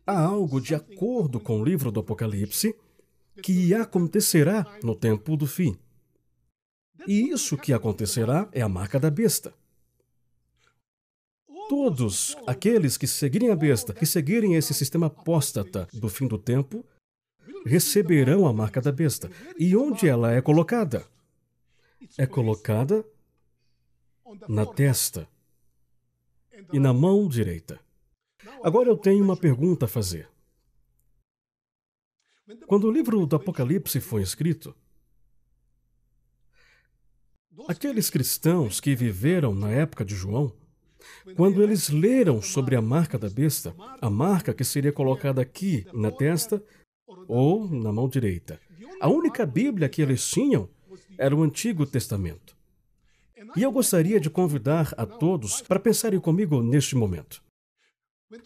há 0.06 0.18
algo 0.18 0.60
de 0.60 0.74
acordo 0.74 1.38
com 1.38 1.60
o 1.60 1.64
livro 1.64 1.92
do 1.92 2.00
Apocalipse 2.00 2.74
que 3.42 3.74
acontecerá 3.74 4.66
no 4.82 4.94
tempo 4.94 5.36
do 5.36 5.46
fim. 5.46 5.78
E 7.06 7.28
isso 7.30 7.56
que 7.56 7.72
acontecerá 7.72 8.48
é 8.52 8.60
a 8.60 8.68
marca 8.68 8.98
da 8.98 9.10
besta. 9.10 9.54
Todos 11.68 12.36
aqueles 12.46 12.96
que 12.96 13.06
seguirem 13.06 13.50
a 13.50 13.56
besta, 13.56 13.92
que 13.92 14.06
seguirem 14.06 14.54
esse 14.54 14.72
sistema 14.72 15.06
apóstata 15.06 15.86
do 15.92 16.08
fim 16.08 16.26
do 16.26 16.38
tempo, 16.38 16.84
receberão 17.66 18.46
a 18.46 18.52
marca 18.52 18.80
da 18.80 18.92
besta. 18.92 19.30
E 19.58 19.76
onde 19.76 20.08
ela 20.08 20.32
é 20.32 20.40
colocada? 20.40 21.06
É 22.16 22.26
colocada 22.26 23.04
na 24.48 24.66
testa 24.66 25.28
e 26.72 26.78
na 26.78 26.92
mão 26.92 27.28
direita. 27.28 27.80
Agora 28.62 28.88
eu 28.88 28.96
tenho 28.96 29.24
uma 29.24 29.36
pergunta 29.36 29.86
a 29.86 29.88
fazer. 29.88 30.28
Quando 32.66 32.84
o 32.84 32.90
livro 32.90 33.26
do 33.26 33.36
Apocalipse 33.36 34.00
foi 34.00 34.22
escrito, 34.22 34.74
aqueles 37.68 38.08
cristãos 38.08 38.80
que 38.80 38.94
viveram 38.94 39.54
na 39.54 39.70
época 39.70 40.04
de 40.04 40.14
João, 40.14 40.52
quando 41.36 41.62
eles 41.62 41.90
leram 41.90 42.40
sobre 42.40 42.74
a 42.74 42.82
marca 42.82 43.18
da 43.18 43.28
besta, 43.28 43.74
a 44.00 44.10
marca 44.10 44.54
que 44.54 44.64
seria 44.64 44.92
colocada 44.92 45.40
aqui 45.42 45.86
na 45.92 46.10
testa 46.10 46.62
ou 47.28 47.68
na 47.68 47.92
mão 47.92 48.08
direita, 48.08 48.58
a 49.00 49.08
única 49.08 49.46
Bíblia 49.46 49.88
que 49.88 50.02
eles 50.02 50.26
tinham 50.28 50.68
era 51.16 51.36
o 51.36 51.42
Antigo 51.42 51.86
Testamento. 51.86 52.56
E 53.56 53.62
eu 53.62 53.70
gostaria 53.70 54.18
de 54.18 54.28
convidar 54.28 54.92
a 54.96 55.06
todos 55.06 55.60
para 55.60 55.78
pensarem 55.78 56.18
comigo 56.18 56.62
neste 56.62 56.96
momento. 56.96 57.42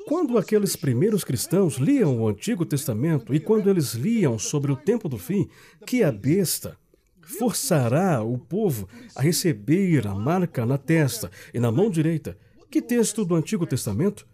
Quando 0.07 0.39
aqueles 0.39 0.77
primeiros 0.77 1.25
cristãos 1.25 1.77
liam 1.77 2.21
o 2.21 2.29
Antigo 2.29 2.65
Testamento 2.65 3.35
e 3.35 3.41
quando 3.41 3.69
eles 3.69 3.95
liam 3.95 4.39
sobre 4.39 4.71
o 4.71 4.77
tempo 4.77 5.09
do 5.09 5.19
fim, 5.19 5.49
que 5.87 6.05
a 6.05 6.13
besta 6.13 6.79
forçará 7.21 8.23
o 8.23 8.39
povo 8.39 8.89
a 9.17 9.23
receber 9.23 10.07
a 10.07 10.15
marca 10.15 10.65
na 10.65 10.79
testa 10.79 11.31
e 11.53 11.59
na 11.59 11.73
mão 11.73 11.91
direita, 11.91 12.39
que 12.71 12.81
texto 12.81 13.25
do 13.25 13.35
Antigo 13.35 13.67
Testamento 13.67 14.27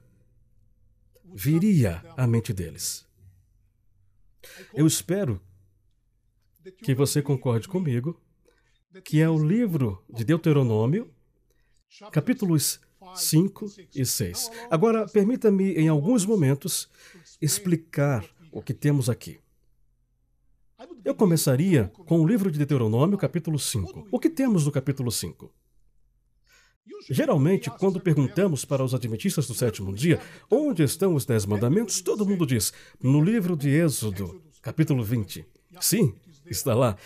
viria 1.35 2.03
à 2.17 2.27
mente 2.27 2.53
deles? 2.53 3.08
Eu 4.75 4.87
espero 4.87 5.41
que 6.83 6.95
você 6.95 7.23
concorde 7.23 7.69
comigo 7.69 8.21
que 9.05 9.21
é 9.21 9.29
o 9.29 9.39
livro 9.39 10.03
de 10.09 10.25
Deuteronômio, 10.25 11.11
capítulos 12.11 12.81
5 13.15 13.67
e 13.95 14.05
6. 14.05 14.51
Agora, 14.71 15.07
permita-me, 15.07 15.73
em 15.75 15.89
alguns 15.89 16.25
momentos, 16.25 16.89
explicar 17.41 18.25
o 18.51 18.63
que 18.63 18.75
temos 18.75 19.09
aqui. 19.09 19.41
Eu 21.05 21.15
começaria 21.15 21.91
com 22.07 22.21
o 22.21 22.27
livro 22.27 22.51
de 22.51 22.59
Deuteronômio, 22.59 23.19
capítulo 23.19 23.59
5. 23.59 24.09
O 24.11 24.19
que 24.19 24.31
temos 24.31 24.67
no 24.67 24.73
capítulo 24.73 25.11
5? 25.11 25.53
Geralmente, 27.11 27.71
quando 27.71 28.01
perguntamos 28.01 28.65
para 28.65 28.85
os 28.85 28.95
adventistas 28.95 29.47
do 29.47 29.55
sétimo 29.55 29.95
dia 29.95 30.21
onde 30.51 30.83
estão 30.83 31.15
os 31.15 31.25
dez 31.25 31.47
mandamentos, 31.47 32.01
todo 32.01 32.27
mundo 32.27 32.47
diz 32.47 32.73
no 33.03 33.23
livro 33.23 33.57
de 33.57 33.71
Êxodo, 33.71 34.41
capítulo 34.61 35.03
20. 35.03 35.45
Sim, 35.81 36.15
está 36.47 36.75
lá. 36.75 36.97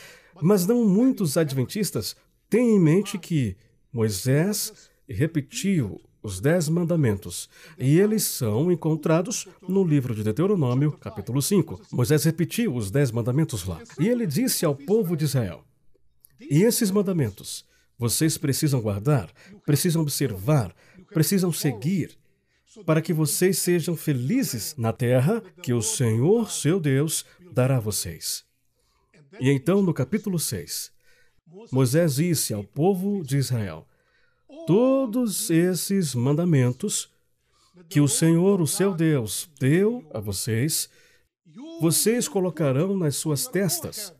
Mas 0.40 0.66
não 0.66 0.84
muitos 0.84 1.36
adventistas 1.36 2.16
têm 2.48 2.76
em 2.76 2.80
mente 2.80 3.18
que 3.18 3.56
Moisés 3.92 4.90
repetiu 5.08 6.00
os 6.22 6.40
Dez 6.40 6.68
Mandamentos, 6.68 7.50
e 7.76 7.98
eles 7.98 8.22
são 8.22 8.70
encontrados 8.70 9.48
no 9.68 9.84
livro 9.84 10.14
de 10.14 10.22
Deuteronômio, 10.22 10.92
capítulo 10.92 11.42
5. 11.42 11.80
Moisés 11.90 12.24
repetiu 12.24 12.74
os 12.76 12.90
Dez 12.90 13.10
Mandamentos 13.10 13.64
lá, 13.64 13.80
e 13.98 14.08
ele 14.08 14.26
disse 14.26 14.64
ao 14.64 14.74
povo 14.74 15.16
de 15.16 15.24
Israel: 15.24 15.64
E 16.40 16.62
esses 16.62 16.90
mandamentos 16.90 17.64
vocês 17.98 18.36
precisam 18.36 18.80
guardar, 18.80 19.32
precisam 19.64 20.02
observar, 20.02 20.74
precisam 21.12 21.52
seguir, 21.52 22.18
para 22.86 23.02
que 23.02 23.12
vocês 23.12 23.58
sejam 23.58 23.96
felizes 23.96 24.74
na 24.76 24.92
terra 24.92 25.42
que 25.62 25.72
o 25.72 25.82
Senhor, 25.82 26.50
seu 26.50 26.80
Deus, 26.80 27.24
dará 27.52 27.76
a 27.76 27.80
vocês. 27.80 28.44
E 29.40 29.50
então, 29.50 29.82
no 29.82 29.92
capítulo 29.92 30.38
6, 30.38 30.90
Moisés 31.70 32.16
disse 32.16 32.54
ao 32.54 32.64
povo 32.64 33.22
de 33.22 33.36
Israel: 33.36 33.86
Todos 34.66 35.50
esses 35.50 36.14
mandamentos 36.14 37.10
que 37.88 38.00
o 38.00 38.08
Senhor, 38.08 38.60
o 38.60 38.66
seu 38.66 38.94
Deus, 38.94 39.50
deu 39.58 40.08
a 40.12 40.20
vocês, 40.20 40.88
vocês 41.80 42.28
colocarão 42.28 42.96
nas 42.96 43.16
suas 43.16 43.46
testas, 43.46 44.14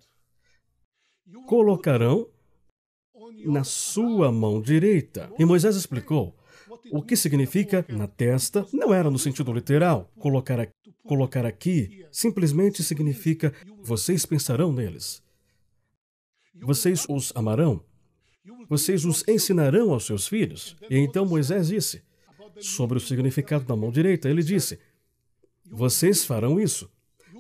colocarão 1.47 2.29
na 3.47 3.65
sua 3.65 4.31
mão 4.31 4.61
direita. 4.61 5.31
E 5.39 5.45
Moisés 5.45 5.77
explicou 5.77 6.37
o 6.91 7.03
que 7.03 7.17
significa 7.17 7.85
na 7.89 8.07
testa, 8.07 8.67
não 8.73 8.93
era 8.93 9.11
no 9.11 9.19
sentido 9.19 9.53
literal. 9.53 10.11
Colocar 10.19 10.61
aqui, 10.61 10.73
colocar 11.05 11.47
aqui 11.47 12.05
simplesmente 12.11 12.83
significa 12.83 13.53
vocês 13.83 14.27
pensarão 14.27 14.73
neles. 14.73 15.23
Vocês 16.61 17.07
os 17.09 17.33
amarão. 17.35 17.83
Vocês 18.69 19.05
os 19.05 19.27
ensinarão 19.29 19.93
aos 19.93 20.05
seus 20.05 20.27
filhos. 20.27 20.77
E 20.91 20.97
então 20.99 21.25
Moisés 21.25 21.69
disse 21.69 22.03
sobre 22.61 22.99
o 22.99 23.01
significado 23.01 23.65
da 23.65 23.77
mão 23.77 23.91
direita. 23.91 24.29
Ele 24.29 24.43
disse: 24.43 24.79
Vocês 25.65 26.25
farão 26.25 26.61
isso. 26.61 26.91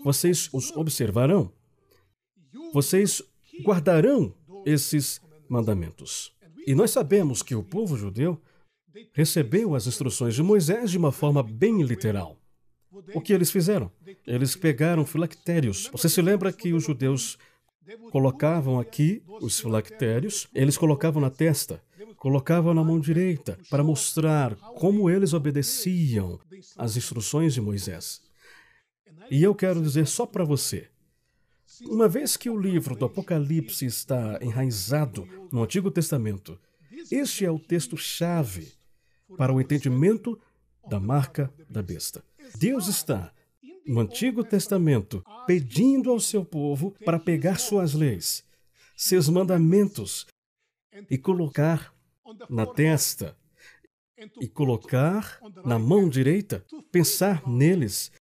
Vocês 0.05 0.49
os 0.53 0.71
observarão. 0.73 1.53
Vocês 2.73 3.23
guardarão 3.65 4.35
esses 4.65 5.21
mandamentos. 5.53 6.33
E 6.67 6.75
nós 6.75 6.91
sabemos 6.91 7.43
que 7.43 7.55
o 7.55 7.63
povo 7.63 7.97
judeu 7.97 8.41
recebeu 9.13 9.75
as 9.75 9.87
instruções 9.87 10.35
de 10.35 10.43
Moisés 10.43 10.91
de 10.91 10.99
uma 10.99 11.13
forma 11.13 11.43
bem 11.43 11.83
literal. 11.83 12.39
O 13.15 13.21
que 13.21 13.33
eles 13.33 13.51
fizeram? 13.51 13.91
Eles 14.27 14.57
pegaram 14.57 15.05
filactérios. 15.05 15.89
Você 15.93 16.09
se 16.09 16.23
lembra 16.23 16.53
que 16.53 16.73
os 16.73 16.85
judeus 16.85 17.39
colocavam 18.11 18.81
aqui 18.81 19.23
os 19.41 19.61
filactérios, 19.61 20.49
eles 20.55 20.79
colocavam 20.79 21.21
na 21.21 21.31
testa, 21.31 21.83
colocavam 22.17 22.73
na 22.73 22.85
mão 22.85 22.99
direita, 23.01 23.59
para 23.69 23.83
mostrar 23.83 24.55
como 24.57 25.11
eles 25.11 25.33
obedeciam 25.33 26.39
às 26.77 26.97
instruções 26.97 27.53
de 27.53 27.61
Moisés. 27.61 28.23
E 29.31 29.43
eu 29.43 29.55
quero 29.55 29.83
dizer 29.83 30.07
só 30.07 30.25
para 30.25 30.45
você: 30.45 30.89
uma 31.87 32.09
vez 32.09 32.37
que 32.37 32.51
o 32.51 32.59
livro 32.59 32.97
do 32.97 33.05
Apocalipse 33.05 33.87
está 33.87 34.39
enraizado 34.41 35.29
no 35.51 35.63
Antigo 35.63 35.91
Testamento, 35.91 36.59
este 37.11 37.45
é 37.45 37.51
o 37.51 37.59
texto-chave 37.59 38.73
para 39.37 39.53
o 39.53 39.61
entendimento 39.61 40.39
da 40.89 41.01
marca 41.01 41.53
da 41.69 41.83
besta. 41.83 42.25
Deus 42.57 42.89
está, 42.89 43.33
no 43.87 44.01
Antigo 44.01 44.45
Testamento, 44.45 45.25
pedindo 45.47 46.11
ao 46.11 46.21
seu 46.21 46.45
povo 46.45 46.95
para 47.05 47.19
pegar 47.19 47.59
suas 47.59 47.95
leis, 47.95 48.45
seus 48.97 49.29
mandamentos 49.29 50.27
e 51.11 51.19
colocar 51.19 51.95
na 52.49 52.67
testa 52.67 53.37
e 54.41 54.47
colocar 54.47 55.41
na 55.65 55.79
mão 55.79 56.09
direita, 56.09 56.65
pensar 56.91 57.47
neles, 57.49 58.13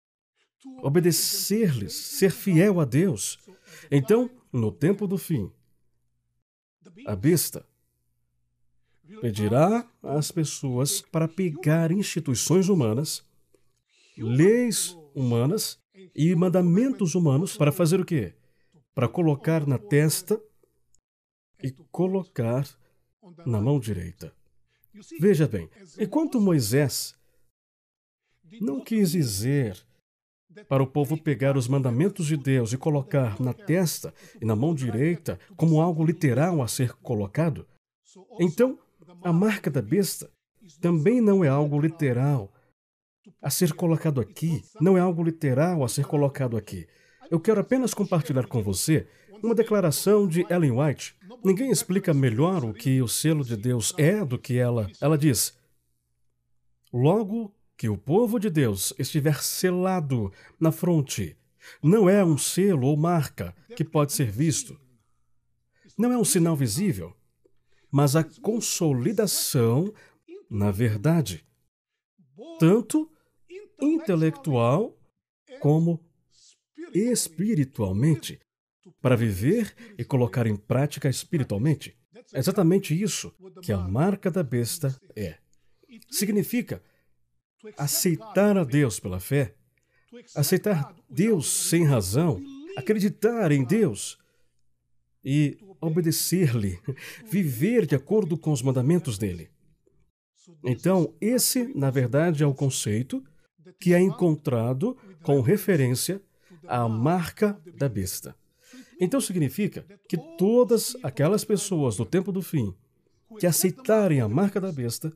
obedecer-lhes, 0.82 1.94
ser 1.94 2.32
fiel 2.32 2.80
a 2.80 2.86
Deus. 2.86 3.40
Então, 3.92 4.30
no 4.54 4.72
tempo 4.72 5.06
do 5.06 5.18
fim, 5.18 5.52
a 7.06 7.14
besta 7.14 7.68
pedirá 9.20 9.86
às 10.02 10.32
pessoas 10.32 11.02
para 11.02 11.28
pegar 11.28 11.92
instituições 11.92 12.70
humanas, 12.70 13.28
leis 14.18 14.98
humanas 15.14 15.78
e 16.16 16.34
mandamentos 16.34 17.16
humanos 17.16 17.58
para 17.58 17.72
fazer 17.72 18.00
o 18.00 18.06
quê? 18.06 18.34
Para 18.96 19.10
colocar 19.10 19.68
na 19.68 19.78
testa 19.78 20.42
e 21.62 21.72
colocar 21.92 22.66
na 23.46 23.60
mão 23.60 23.78
direita. 23.78 24.34
Veja 25.20 25.48
bem, 25.48 25.70
enquanto 26.00 26.40
Moisés 26.40 27.14
não 28.62 28.82
quis 28.82 29.12
dizer 29.12 29.86
para 30.68 30.84
o 30.84 30.88
povo 30.88 31.22
pegar 31.22 31.58
os 31.58 31.68
mandamentos 31.68 32.26
de 32.26 32.38
Deus 32.38 32.74
e 32.74 32.78
colocar 32.78 33.40
na 33.40 33.54
testa 33.54 34.14
e 34.42 34.46
na 34.46 34.56
mão 34.56 34.74
direita 34.74 35.40
como 35.56 35.82
algo 35.82 36.06
literal 36.06 36.62
a 36.62 36.68
ser 36.68 36.94
colocado, 36.94 37.66
então 38.40 38.78
a 39.24 39.32
marca 39.32 39.70
da 39.70 39.82
besta 39.82 40.30
também 40.80 41.22
não 41.22 41.44
é 41.44 41.48
algo 41.48 41.80
literal 41.80 42.52
a 43.42 43.50
ser 43.50 43.74
colocado 43.74 44.20
aqui, 44.20 44.64
não 44.80 44.98
é 44.98 45.02
algo 45.02 45.24
literal 45.24 45.84
a 45.84 45.88
ser 45.88 46.06
colocado 46.06 46.58
aqui. 46.58 46.88
Eu 47.30 47.40
quero 47.40 47.62
apenas 47.62 47.94
compartilhar 47.94 48.46
com 48.48 48.62
você 48.62 49.08
uma 49.44 49.56
declaração 49.56 50.28
de 50.28 50.46
Ellen 50.50 50.72
White. 50.72 51.16
Ninguém 51.44 51.72
explica 51.72 52.14
melhor 52.14 52.64
o 52.64 52.74
que 52.74 53.02
o 53.02 53.08
selo 53.08 53.44
de 53.44 53.58
Deus 53.58 53.94
é 53.98 54.24
do 54.24 54.38
que 54.38 54.58
ela. 54.58 54.90
Ela 55.00 55.18
diz: 55.18 55.58
Logo 56.94 57.54
que 57.82 57.90
o 57.90 57.98
povo 57.98 58.40
de 58.40 58.48
Deus 58.48 58.94
estiver 59.00 59.42
selado 59.42 60.32
na 60.60 60.72
fronte, 60.72 61.36
não 61.82 62.08
é 62.08 62.24
um 62.24 62.38
selo 62.38 62.86
ou 62.86 62.96
marca 62.96 63.56
que 63.76 63.84
pode 63.84 64.14
ser 64.14 64.30
visto. 64.30 64.80
Não 65.98 66.12
é 66.12 66.18
um 66.18 66.24
sinal 66.24 66.56
visível 66.56 67.16
mas 67.92 68.16
a 68.16 68.24
consolidação 68.24 69.94
na 70.50 70.70
verdade, 70.72 71.46
tanto 72.60 73.12
intelectual 73.82 74.98
como 75.60 76.00
espiritualmente 76.94 78.40
para 79.02 79.16
viver 79.16 79.76
e 79.98 80.06
colocar 80.06 80.46
em 80.46 80.56
prática 80.56 81.10
espiritualmente. 81.10 81.98
É 82.34 82.40
exatamente 82.40 83.00
isso 83.00 83.34
que 83.62 83.72
a 83.72 83.78
marca 83.78 84.30
da 84.30 84.44
besta 84.44 84.96
é. 85.16 85.38
Significa 86.10 86.82
aceitar 87.78 88.58
a 88.58 88.64
Deus 88.64 89.00
pela 89.00 89.20
fé, 89.20 89.56
aceitar 90.36 90.96
Deus 91.10 91.48
sem 91.50 91.86
razão, 91.86 92.42
acreditar 92.78 93.52
em 93.52 93.64
Deus 93.64 94.18
e 95.24 95.58
obedecer-lhe, 95.80 96.80
viver 97.26 97.86
de 97.86 97.96
acordo 97.96 98.38
com 98.38 98.52
os 98.52 98.62
mandamentos 98.62 99.18
dele. 99.18 99.50
Então, 100.64 101.14
esse, 101.20 101.72
na 101.76 101.90
verdade, 101.90 102.44
é 102.44 102.46
o 102.46 102.54
conceito 102.54 103.24
que 103.80 103.94
é 103.94 104.00
encontrado 104.00 104.98
com 105.24 105.42
referência 105.42 106.22
à 106.68 106.88
marca 106.88 107.60
da 107.78 107.90
besta. 107.90 108.36
Então 109.00 109.20
significa 109.20 109.84
que 110.08 110.16
todas 110.38 110.96
aquelas 111.02 111.44
pessoas 111.44 111.96
do 111.98 112.06
tempo 112.06 112.32
do 112.32 112.42
fim 112.42 112.72
que 113.40 113.48
aceitarem 113.48 114.22
a 114.22 114.30
marca 114.30 114.62
da 114.62 114.72
besta 114.72 115.12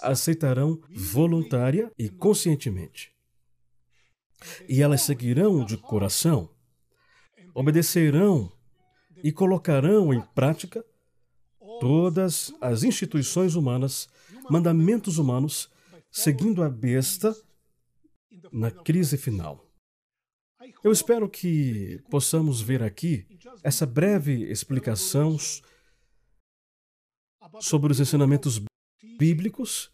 aceitarão 0.00 0.80
voluntária 0.90 1.90
e 1.98 2.08
conscientemente. 2.08 3.12
E 4.68 4.82
elas 4.82 5.02
seguirão 5.02 5.64
de 5.64 5.76
coração, 5.76 6.50
obedecerão 7.54 8.52
e 9.22 9.32
colocarão 9.32 10.12
em 10.12 10.20
prática 10.34 10.84
todas 11.80 12.52
as 12.60 12.82
instituições 12.82 13.54
humanas, 13.54 14.08
mandamentos 14.50 15.18
humanos, 15.18 15.70
seguindo 16.10 16.62
a 16.62 16.68
besta 16.68 17.34
na 18.52 18.70
crise 18.70 19.16
final. 19.16 19.64
Eu 20.82 20.92
espero 20.92 21.28
que 21.28 22.02
possamos 22.10 22.60
ver 22.60 22.82
aqui 22.82 23.26
essa 23.62 23.86
breve 23.86 24.50
explicação 24.50 25.36
sobre 27.60 27.92
os 27.92 28.00
ensinamentos 28.00 28.60
bíblicos 29.18 29.90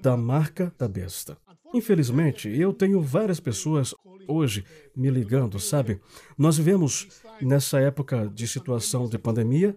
da 0.00 0.16
marca 0.16 0.72
da 0.78 0.88
besta. 0.88 1.36
Infelizmente, 1.74 2.48
eu 2.48 2.72
tenho 2.72 3.00
várias 3.00 3.40
pessoas 3.40 3.94
hoje 4.28 4.64
me 4.94 5.10
ligando, 5.10 5.58
sabe? 5.58 6.00
Nós 6.36 6.56
vivemos 6.56 7.08
nessa 7.40 7.80
época 7.80 8.28
de 8.28 8.46
situação 8.46 9.08
de 9.08 9.18
pandemia 9.18 9.76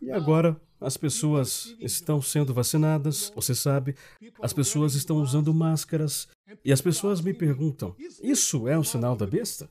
e 0.00 0.10
agora 0.10 0.60
as 0.80 0.96
pessoas 0.96 1.76
estão 1.78 2.22
sendo 2.22 2.54
vacinadas, 2.54 3.30
você 3.34 3.54
sabe, 3.54 3.94
as 4.40 4.52
pessoas 4.52 4.94
estão 4.94 5.16
usando 5.16 5.52
máscaras, 5.52 6.26
e 6.64 6.72
as 6.72 6.80
pessoas 6.80 7.20
me 7.20 7.34
perguntam: 7.34 7.94
isso 8.22 8.66
é 8.66 8.78
o 8.78 8.84
sinal 8.84 9.14
da 9.14 9.26
besta? 9.26 9.68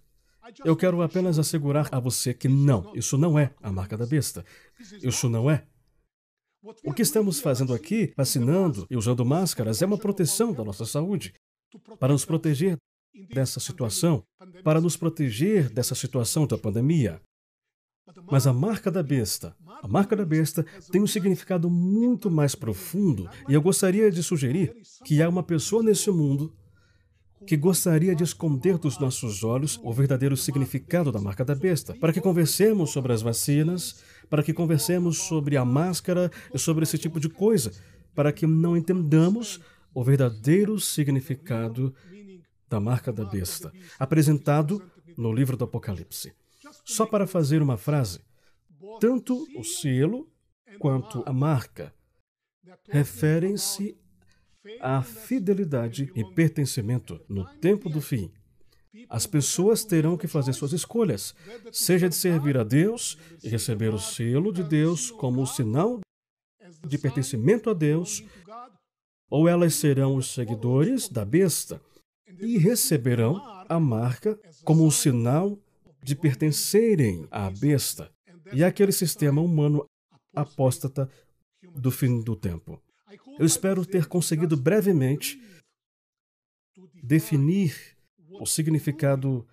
Eu 0.63 0.75
quero 0.75 1.01
apenas 1.01 1.37
assegurar 1.37 1.89
a 1.91 1.99
você 1.99 2.33
que 2.33 2.47
não, 2.47 2.91
isso 2.95 3.17
não 3.17 3.37
é 3.37 3.53
a 3.61 3.71
marca 3.71 3.95
da 3.95 4.05
besta. 4.05 4.43
Isso 5.01 5.29
não 5.29 5.49
é. 5.49 5.63
O 6.61 6.93
que 6.93 7.01
estamos 7.01 7.39
fazendo 7.39 7.73
aqui, 7.73 8.13
vacinando 8.17 8.85
e 8.89 8.97
usando 8.97 9.25
máscaras, 9.25 9.81
é 9.81 9.85
uma 9.85 9.97
proteção 9.97 10.51
da 10.53 10.63
nossa 10.63 10.85
saúde, 10.85 11.33
para 11.99 12.11
nos 12.11 12.25
proteger 12.25 12.77
dessa 13.33 13.59
situação, 13.59 14.23
para 14.63 14.81
nos 14.81 14.97
proteger 14.97 15.69
dessa 15.69 15.95
situação 15.95 16.45
da 16.45 16.57
pandemia. 16.57 17.21
Mas 18.29 18.45
a 18.45 18.53
marca 18.53 18.91
da 18.91 19.03
besta, 19.03 19.55
a 19.81 19.87
marca 19.87 20.15
da 20.15 20.25
besta 20.25 20.65
tem 20.91 21.01
um 21.01 21.07
significado 21.07 21.69
muito 21.69 22.29
mais 22.29 22.55
profundo, 22.55 23.29
e 23.47 23.53
eu 23.53 23.61
gostaria 23.61 24.11
de 24.11 24.21
sugerir 24.21 24.75
que 25.05 25.21
há 25.21 25.29
uma 25.29 25.43
pessoa 25.43 25.81
nesse 25.81 26.11
mundo 26.11 26.53
que 27.47 27.55
gostaria 27.55 28.13
de 28.13 28.23
esconder 28.23 28.77
dos 28.77 28.99
nossos 28.99 29.43
olhos 29.43 29.79
o 29.81 29.93
verdadeiro 29.93 30.35
significado 30.35 31.11
da 31.11 31.19
marca 31.19 31.45
da 31.45 31.55
besta, 31.55 31.95
para 31.95 32.11
que 32.11 32.19
conversemos 32.19 32.91
sobre 32.91 33.13
as 33.13 33.21
vacinas, 33.21 34.03
para 34.29 34.43
que 34.43 34.53
conversemos 34.53 35.17
sobre 35.17 35.57
a 35.57 35.65
máscara 35.65 36.31
e 36.53 36.59
sobre 36.59 36.83
esse 36.83 36.97
tipo 36.97 37.19
de 37.19 37.29
coisa, 37.29 37.71
para 38.13 38.31
que 38.31 38.45
não 38.45 38.77
entendamos 38.77 39.59
o 39.93 40.03
verdadeiro 40.03 40.79
significado 40.79 41.93
da 42.67 42.79
marca 42.79 43.11
da 43.11 43.25
besta, 43.25 43.71
apresentado 43.97 44.81
no 45.17 45.33
livro 45.33 45.57
do 45.57 45.63
Apocalipse. 45.63 46.33
Só 46.85 47.05
para 47.05 47.25
fazer 47.25 47.61
uma 47.61 47.77
frase, 47.77 48.19
tanto 48.99 49.47
o 49.57 49.63
selo 49.63 50.29
quanto 50.77 51.23
a 51.25 51.33
marca 51.33 51.93
referem-se 52.87 53.97
à 54.79 55.01
fidelidade 55.01 56.11
e 56.15 56.23
pertencimento 56.23 57.19
no 57.27 57.45
tempo 57.57 57.89
do 57.89 58.01
fim. 58.01 58.31
As 59.07 59.27
pessoas 59.27 59.83
terão 59.85 60.17
que 60.17 60.27
fazer 60.27 60.53
suas 60.53 60.73
escolhas, 60.73 61.35
seja 61.71 62.09
de 62.09 62.15
servir 62.15 62.57
a 62.57 62.63
Deus 62.63 63.17
e 63.43 63.49
receber 63.49 63.93
o 63.93 63.99
selo 63.99 64.51
de 64.51 64.63
Deus 64.63 65.11
como 65.11 65.41
um 65.41 65.45
sinal 65.45 65.99
de 66.85 66.97
pertencimento 66.97 67.69
a 67.69 67.73
Deus, 67.73 68.23
ou 69.29 69.47
elas 69.47 69.75
serão 69.75 70.15
os 70.15 70.33
seguidores 70.33 71.07
da 71.07 71.23
besta 71.23 71.81
e 72.39 72.57
receberão 72.57 73.39
a 73.67 73.79
marca 73.79 74.39
como 74.63 74.85
um 74.85 74.91
sinal 74.91 75.57
de 76.01 76.15
pertencerem 76.15 77.27
à 77.29 77.49
besta 77.49 78.11
e 78.51 78.63
àquele 78.63 78.91
sistema 78.91 79.41
humano 79.41 79.85
apóstata 80.33 81.09
do 81.75 81.91
fim 81.91 82.21
do 82.21 82.35
tempo. 82.35 82.81
Eu 83.37 83.45
espero 83.45 83.85
ter 83.85 84.07
conseguido 84.07 84.57
brevemente 84.57 85.39
definir 87.03 87.98
o 88.31 88.45
significado 88.45 89.47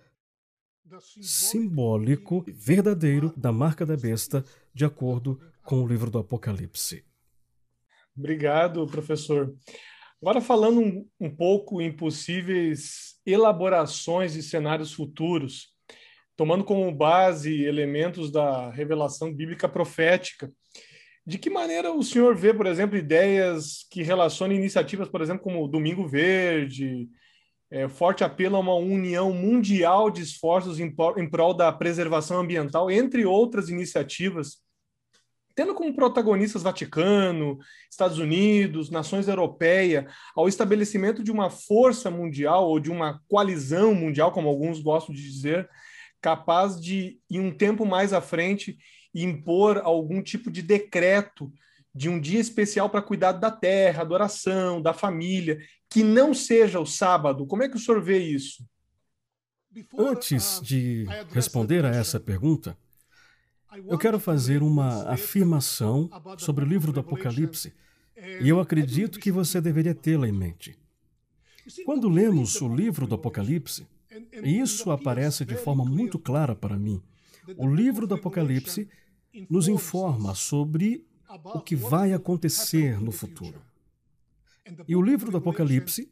simbólico 1.21 2.45
verdadeiro 2.47 3.33
da 3.35 3.51
marca 3.51 3.85
da 3.85 3.97
besta 3.97 4.43
de 4.73 4.85
acordo 4.85 5.39
com 5.63 5.83
o 5.83 5.87
livro 5.87 6.09
do 6.09 6.19
Apocalipse. 6.19 7.03
Obrigado, 8.15 8.87
professor. 8.87 9.53
Agora, 10.21 10.41
falando 10.41 10.79
um, 10.79 11.07
um 11.19 11.29
pouco 11.29 11.81
em 11.81 11.91
possíveis 11.91 13.19
elaborações 13.25 14.33
de 14.33 14.41
cenários 14.41 14.93
futuros, 14.93 15.75
tomando 16.35 16.63
como 16.63 16.91
base 16.91 17.63
elementos 17.63 18.31
da 18.31 18.71
revelação 18.71 19.33
bíblica 19.33 19.67
profética, 19.67 20.51
de 21.25 21.37
que 21.37 21.49
maneira 21.49 21.91
o 21.91 22.01
senhor 22.01 22.35
vê, 22.35 22.53
por 22.53 22.65
exemplo, 22.65 22.97
ideias 22.97 23.85
que 23.91 24.01
relacionam 24.01 24.55
iniciativas, 24.55 25.09
por 25.09 25.21
exemplo, 25.21 25.43
como 25.43 25.63
o 25.63 25.67
Domingo 25.67 26.07
Verde, 26.07 27.09
é, 27.69 27.87
forte 27.87 28.23
apelo 28.23 28.55
a 28.55 28.59
uma 28.59 28.75
união 28.75 29.33
mundial 29.33 30.09
de 30.09 30.21
esforços 30.21 30.79
em, 30.79 30.95
em 31.17 31.29
prol 31.29 31.53
da 31.53 31.71
preservação 31.71 32.39
ambiental, 32.39 32.89
entre 32.89 33.25
outras 33.25 33.69
iniciativas, 33.69 34.57
tendo 35.53 35.73
como 35.73 35.93
protagonistas 35.93 36.61
Vaticano, 36.61 37.57
Estados 37.89 38.19
Unidos, 38.19 38.91
nações 38.91 39.27
europeias, 39.27 40.05
ao 40.35 40.47
estabelecimento 40.47 41.23
de 41.23 41.31
uma 41.31 41.49
força 41.49 42.11
mundial 42.11 42.69
ou 42.69 42.79
de 42.79 42.91
uma 42.91 43.21
coalizão 43.27 43.93
mundial, 43.95 44.31
como 44.31 44.47
alguns 44.47 44.79
gostam 44.79 45.13
de 45.13 45.21
dizer, 45.21 45.67
capaz 46.21 46.79
de, 46.79 47.19
em 47.29 47.39
um 47.39 47.51
tempo 47.51 47.85
mais 47.85 48.13
à 48.13 48.21
frente, 48.21 48.77
impor 49.13 49.79
algum 49.83 50.21
tipo 50.21 50.51
de 50.51 50.61
decreto 50.61 51.51
de 51.93 52.07
um 52.07 52.19
dia 52.19 52.39
especial 52.39 52.87
para 52.87 53.01
cuidar 53.01 53.31
da 53.31 53.49
terra, 53.49 54.03
adoração, 54.03 54.79
da 54.79 54.93
família, 54.93 55.57
que 55.89 56.03
não 56.03 56.33
seja 56.33 56.79
o 56.79 56.85
sábado. 56.85 57.45
Como 57.45 57.63
é 57.63 57.69
que 57.69 57.77
o 57.77 57.79
senhor 57.79 58.01
vê 58.01 58.19
isso? 58.19 58.65
Antes 59.97 60.59
de 60.61 61.05
responder 61.31 61.85
a 61.85 61.89
essa 61.89 62.19
pergunta, 62.19 62.77
eu 63.85 63.97
quero 63.97 64.19
fazer 64.19 64.63
uma 64.63 65.07
afirmação 65.09 66.09
sobre 66.37 66.63
o 66.63 66.67
livro 66.67 66.91
do 66.91 66.99
Apocalipse 66.99 67.73
e 68.41 68.49
eu 68.49 68.59
acredito 68.59 69.19
que 69.19 69.31
você 69.31 69.61
deveria 69.61 69.93
tê-la 69.93 70.27
em 70.27 70.31
mente. 70.31 70.77
Quando 71.85 72.09
lemos 72.09 72.59
o 72.61 72.73
livro 72.73 73.05
do 73.05 73.15
Apocalipse, 73.15 73.85
e 74.43 74.59
isso 74.59 74.89
aparece 74.89 75.45
de 75.45 75.55
forma 75.55 75.85
muito 75.85 76.17
clara 76.17 76.55
para 76.55 76.77
mim, 76.77 77.01
o 77.55 77.67
livro 77.67 78.07
do 78.07 78.15
Apocalipse 78.15 78.89
nos 79.49 79.67
informa 79.67 80.33
sobre 80.33 81.05
o 81.43 81.61
que 81.61 81.75
vai 81.75 82.13
acontecer 82.13 82.99
no 82.99 83.11
futuro. 83.11 83.61
E 84.87 84.95
o 84.95 85.01
livro 85.01 85.31
do 85.31 85.37
Apocalipse 85.37 86.11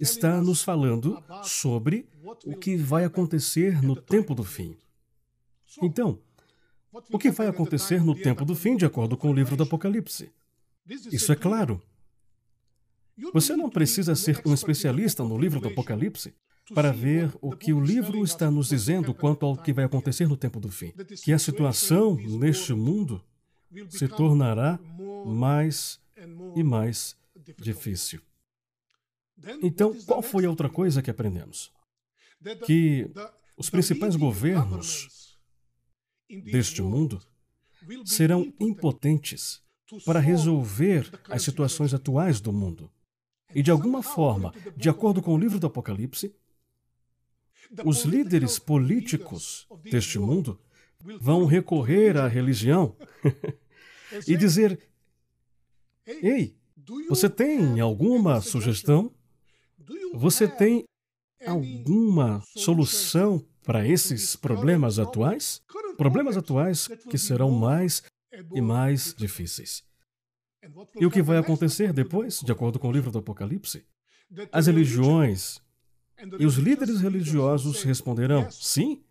está 0.00 0.40
nos 0.40 0.62
falando 0.62 1.22
sobre 1.42 2.08
o 2.44 2.56
que 2.56 2.76
vai 2.76 3.04
acontecer 3.04 3.82
no 3.82 3.94
tempo 3.94 4.34
do 4.34 4.44
fim. 4.44 4.76
Então, 5.82 6.18
o 7.10 7.18
que 7.18 7.30
vai 7.30 7.46
acontecer 7.46 8.02
no 8.02 8.14
tempo 8.14 8.44
do 8.44 8.54
fim, 8.54 8.76
de 8.76 8.84
acordo 8.84 9.16
com 9.16 9.30
o 9.30 9.34
livro 9.34 9.56
do 9.56 9.62
Apocalipse? 9.62 10.30
Isso 11.12 11.32
é 11.32 11.36
claro. 11.36 11.82
Você 13.32 13.56
não 13.56 13.70
precisa 13.70 14.14
ser 14.14 14.40
um 14.44 14.52
especialista 14.52 15.24
no 15.24 15.38
livro 15.38 15.60
do 15.60 15.68
Apocalipse 15.68 16.34
para 16.74 16.92
ver 16.92 17.32
o 17.40 17.54
que 17.54 17.72
o 17.72 17.80
livro 17.80 18.24
está 18.24 18.50
nos 18.50 18.68
dizendo 18.68 19.14
quanto 19.14 19.46
ao 19.46 19.56
que 19.56 19.72
vai 19.72 19.84
acontecer 19.84 20.28
no 20.28 20.36
tempo 20.36 20.60
do 20.60 20.70
fim. 20.70 20.92
Que 21.22 21.32
a 21.32 21.38
situação 21.38 22.16
neste 22.16 22.74
mundo 22.74 23.22
se 23.88 24.08
tornará 24.08 24.78
mais 25.24 26.00
e 26.54 26.62
mais 26.62 27.16
difícil. 27.58 28.20
Então, 29.62 29.94
qual 30.04 30.22
foi 30.22 30.46
a 30.46 30.50
outra 30.50 30.68
coisa 30.68 31.02
que 31.02 31.10
aprendemos? 31.10 31.72
que 32.64 33.10
os 33.56 33.70
principais 33.70 34.16
governos 34.16 35.38
deste 36.44 36.82
mundo 36.82 37.20
serão 38.04 38.52
impotentes 38.60 39.62
para 40.04 40.20
resolver 40.20 41.10
as 41.28 41.42
situações 41.42 41.94
atuais 41.94 42.40
do 42.40 42.52
mundo. 42.52 42.90
E 43.54 43.62
de 43.62 43.70
alguma 43.70 44.02
forma, 44.02 44.52
de 44.76 44.88
acordo 44.88 45.22
com 45.22 45.34
o 45.34 45.38
livro 45.38 45.58
do 45.58 45.66
Apocalipse, 45.66 46.34
os 47.84 48.02
líderes 48.04 48.58
políticos 48.58 49.66
deste 49.90 50.18
mundo 50.18 50.60
vão 51.20 51.46
recorrer 51.46 52.16
à 52.16 52.26
religião 52.26 52.96
e 54.26 54.36
dizer: 54.36 54.80
Ei, 56.04 56.56
você 57.08 57.28
tem 57.28 57.80
alguma 57.80 58.40
sugestão? 58.40 59.12
Você 60.14 60.46
tem 60.46 60.84
alguma 61.46 62.42
solução 62.56 63.44
para 63.62 63.86
esses 63.86 64.36
problemas 64.36 64.98
atuais? 64.98 65.60
Problemas 65.96 66.36
atuais 66.36 66.88
que 67.10 67.18
serão 67.18 67.50
mais 67.50 68.02
e 68.54 68.60
mais 68.60 69.14
difíceis. 69.14 69.84
E 70.98 71.06
o 71.06 71.10
que 71.10 71.22
vai 71.22 71.38
acontecer 71.38 71.92
depois, 71.92 72.40
de 72.40 72.52
acordo 72.52 72.78
com 72.78 72.88
o 72.88 72.92
livro 72.92 73.10
do 73.10 73.18
Apocalipse? 73.18 73.84
As 74.50 74.66
religiões 74.66 75.60
e 76.38 76.46
os 76.46 76.56
líderes 76.56 77.00
religiosos 77.00 77.82
responderão: 77.82 78.50
sim, 78.50 79.02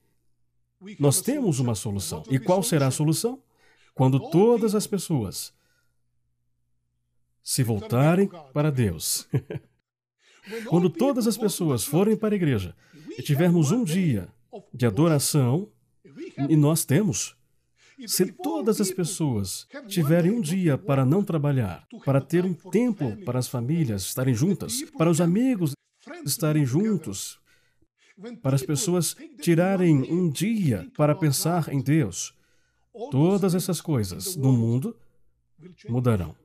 nós 1.00 1.22
temos 1.22 1.60
uma 1.60 1.76
solução. 1.76 2.24
E 2.30 2.40
qual 2.40 2.62
será 2.62 2.88
a 2.88 2.92
solução? 2.92 3.42
Quando 3.94 4.30
todas 4.30 4.76
as 4.76 4.86
pessoas 4.86 5.54
se 7.46 7.62
voltarem 7.62 8.28
para 8.52 8.72
Deus. 8.72 9.30
Quando 10.68 10.90
todas 10.90 11.28
as 11.28 11.38
pessoas 11.38 11.86
forem 11.86 12.18
para 12.18 12.34
a 12.34 12.36
igreja 12.36 12.76
e 13.18 13.22
tivermos 13.22 13.72
um 13.72 13.84
dia 13.84 14.28
de 14.74 14.86
adoração, 14.86 15.72
e 16.50 16.56
nós 16.56 16.84
temos, 16.84 17.36
se 18.08 18.32
todas 18.32 18.82
as 18.82 18.90
pessoas 18.90 19.68
tiverem 19.88 20.32
um 20.32 20.42
dia 20.42 20.76
para 20.76 21.06
não 21.06 21.24
trabalhar, 21.24 21.88
para 22.04 22.20
ter 22.20 22.44
um 22.44 22.54
tempo 22.54 23.16
para 23.24 23.38
as 23.38 23.48
famílias 23.48 24.04
estarem 24.04 24.34
juntas, 24.34 24.82
para 24.98 25.10
os 25.10 25.22
amigos 25.22 25.74
estarem 26.26 26.66
juntos, 26.66 27.40
para 28.42 28.56
as 28.56 28.64
pessoas 28.64 29.16
tirarem 29.40 30.02
um 30.12 30.30
dia 30.30 30.90
para 30.98 31.14
pensar 31.14 31.72
em 31.72 31.82
Deus, 31.82 32.34
todas 33.12 33.54
essas 33.54 33.82
coisas 33.82 34.36
no 34.36 34.52
mundo 34.52 34.96
mudarão. 35.88 36.36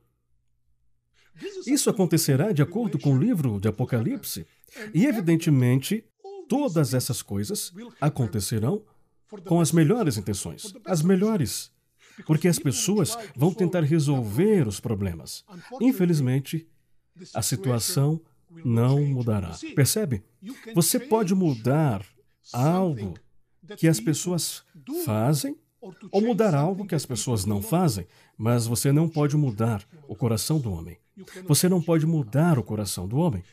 Isso 1.65 1.89
acontecerá 1.89 2.51
de 2.51 2.61
acordo 2.61 2.99
com 2.99 3.13
o 3.15 3.19
livro 3.19 3.59
de 3.59 3.67
Apocalipse, 3.67 4.45
e 4.93 5.05
evidentemente 5.05 6.03
todas 6.47 6.93
essas 6.93 7.21
coisas 7.21 7.73
acontecerão 7.99 8.83
com 9.45 9.61
as 9.61 9.71
melhores 9.71 10.17
intenções, 10.17 10.73
as 10.85 11.01
melhores, 11.01 11.71
porque 12.25 12.47
as 12.47 12.59
pessoas 12.59 13.17
vão 13.35 13.53
tentar 13.53 13.81
resolver 13.81 14.67
os 14.67 14.79
problemas. 14.79 15.45
Infelizmente, 15.79 16.67
a 17.33 17.41
situação 17.41 18.21
não 18.65 19.01
mudará. 19.05 19.57
Percebe? 19.75 20.23
Você 20.75 20.99
pode 20.99 21.33
mudar 21.33 22.05
algo 22.51 23.13
que 23.77 23.87
as 23.87 23.99
pessoas 23.99 24.63
fazem 25.05 25.57
ou 26.11 26.21
mudar 26.21 26.53
algo 26.53 26.85
que 26.85 26.93
as 26.93 27.05
pessoas 27.05 27.45
não 27.45 27.61
fazem, 27.61 28.05
mas 28.37 28.67
você 28.67 28.91
não 28.91 29.09
pode 29.09 29.35
mudar 29.35 29.83
o 30.07 30.15
coração 30.15 30.59
do 30.59 30.71
homem. 30.71 30.97
Você 31.45 31.67
não 31.67 31.81
pode 31.81 32.05
mudar 32.05 32.57
o 32.57 32.63
coração 32.63 33.07
do 33.07 33.17
homem. 33.17 33.43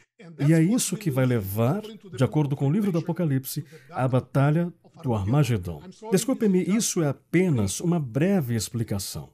E 0.46 0.52
é 0.52 0.62
isso 0.62 0.96
que 0.96 1.10
vai 1.10 1.26
levar, 1.26 1.82
de 1.82 2.24
acordo 2.24 2.56
com 2.56 2.68
o 2.68 2.72
livro 2.72 2.90
do 2.90 2.98
Apocalipse, 2.98 3.64
à 3.90 4.06
batalha 4.06 4.72
do 5.02 5.14
Armagedon. 5.14 5.82
Desculpe-me, 6.10 6.62
isso 6.64 7.02
é 7.02 7.08
apenas 7.08 7.80
uma 7.80 8.00
breve 8.00 8.54
explicação. 8.54 9.32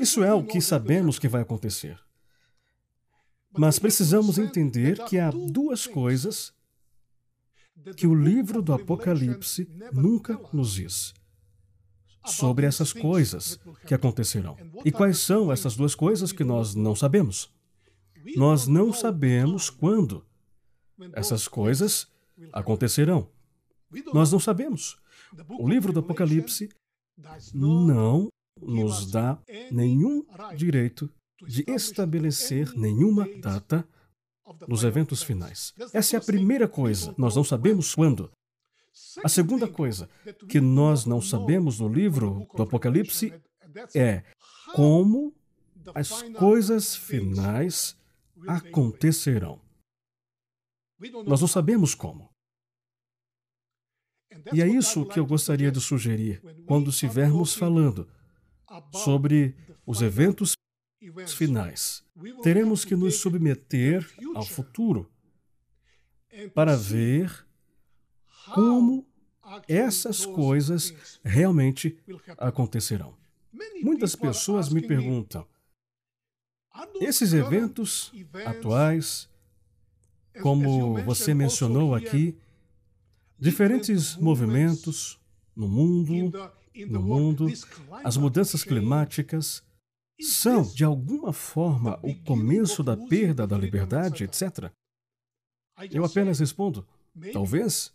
Isso 0.00 0.24
é 0.24 0.32
o 0.32 0.42
que 0.42 0.60
sabemos 0.60 1.18
que 1.18 1.28
vai 1.28 1.42
acontecer. 1.42 1.98
Mas 3.56 3.78
precisamos 3.78 4.38
entender 4.38 5.04
que 5.04 5.18
há 5.18 5.30
duas 5.30 5.86
coisas 5.86 6.52
que 7.96 8.06
o 8.06 8.14
livro 8.14 8.60
do 8.60 8.72
Apocalipse 8.72 9.68
nunca 9.92 10.38
nos 10.52 10.74
diz 10.74 11.14
sobre 12.24 12.66
essas 12.66 12.92
coisas 12.92 13.58
que 13.86 13.94
acontecerão. 13.94 14.56
E 14.84 14.92
quais 14.92 15.18
são 15.18 15.50
essas 15.52 15.76
duas 15.76 15.94
coisas 15.94 16.32
que 16.32 16.44
nós 16.44 16.74
não 16.74 16.94
sabemos? 16.94 17.50
Nós 18.36 18.66
não 18.66 18.92
sabemos 18.92 19.70
quando 19.70 20.24
essas 21.12 21.48
coisas 21.48 22.08
acontecerão. 22.52 23.28
Nós 24.12 24.30
não 24.30 24.38
sabemos. 24.38 24.98
O 25.58 25.68
livro 25.68 25.92
do 25.92 26.00
Apocalipse 26.00 26.68
não 27.54 28.28
nos 28.60 29.10
dá 29.10 29.38
nenhum 29.70 30.24
direito 30.56 31.10
de 31.46 31.64
estabelecer 31.68 32.72
nenhuma 32.76 33.28
data 33.40 33.86
nos 34.66 34.82
eventos 34.82 35.22
finais. 35.22 35.72
Essa 35.92 36.16
é 36.16 36.18
a 36.18 36.22
primeira 36.22 36.66
coisa. 36.66 37.14
Nós 37.16 37.36
não 37.36 37.44
sabemos 37.44 37.94
quando. 37.94 38.30
A 39.24 39.28
segunda 39.28 39.68
coisa 39.68 40.08
que 40.48 40.60
nós 40.60 41.04
não 41.04 41.20
sabemos 41.20 41.80
no 41.80 41.88
livro 41.88 42.46
do 42.54 42.62
Apocalipse 42.62 43.32
é 43.94 44.24
como 44.74 45.34
as 45.94 46.22
coisas 46.32 46.94
finais 46.94 47.96
acontecerão. 48.46 49.60
Nós 51.26 51.40
não 51.40 51.48
sabemos 51.48 51.94
como. 51.94 52.30
E 54.52 54.62
é 54.62 54.66
isso 54.66 55.06
que 55.06 55.18
eu 55.18 55.26
gostaria 55.26 55.70
de 55.70 55.80
sugerir 55.80 56.40
quando 56.66 56.90
estivermos 56.90 57.54
falando 57.54 58.08
sobre 58.94 59.56
os 59.86 60.02
eventos 60.02 60.52
finais. 61.36 62.04
Teremos 62.42 62.84
que 62.84 62.96
nos 62.96 63.16
submeter 63.16 64.06
ao 64.34 64.44
futuro 64.44 65.10
para 66.54 66.76
ver 66.76 67.47
como 68.54 69.06
essas 69.66 70.26
coisas 70.26 71.20
realmente 71.24 71.98
acontecerão. 72.36 73.14
Muitas 73.82 74.14
pessoas 74.14 74.68
me 74.68 74.86
perguntam: 74.86 75.46
esses 77.00 77.32
eventos 77.32 78.12
atuais, 78.44 79.28
como 80.42 81.02
você 81.02 81.34
mencionou 81.34 81.94
aqui, 81.94 82.36
diferentes 83.38 84.16
movimentos 84.16 85.18
no 85.54 85.68
mundo, 85.68 86.52
no 86.88 87.02
mundo, 87.02 87.46
as 88.04 88.16
mudanças 88.16 88.62
climáticas, 88.62 89.62
são, 90.20 90.62
de 90.62 90.84
alguma 90.84 91.32
forma, 91.32 91.98
o 92.02 92.14
começo 92.22 92.82
da 92.82 92.96
perda 92.96 93.46
da 93.46 93.56
liberdade, 93.56 94.24
etc? 94.24 94.70
Eu 95.92 96.04
apenas 96.04 96.40
respondo: 96.40 96.86
talvez, 97.32 97.92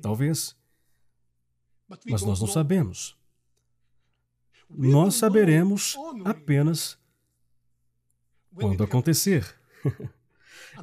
talvez. 0.00 0.56
Mas 2.08 2.22
nós 2.22 2.40
não 2.40 2.46
sabemos. 2.46 3.16
Nós 4.70 5.14
saberemos 5.14 5.96
apenas 6.24 6.98
quando 8.54 8.82
acontecer. 8.82 9.54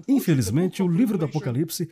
Infelizmente, 0.08 0.84
o 0.84 0.88
livro 0.88 1.18
do 1.18 1.26
Apocalipse 1.26 1.90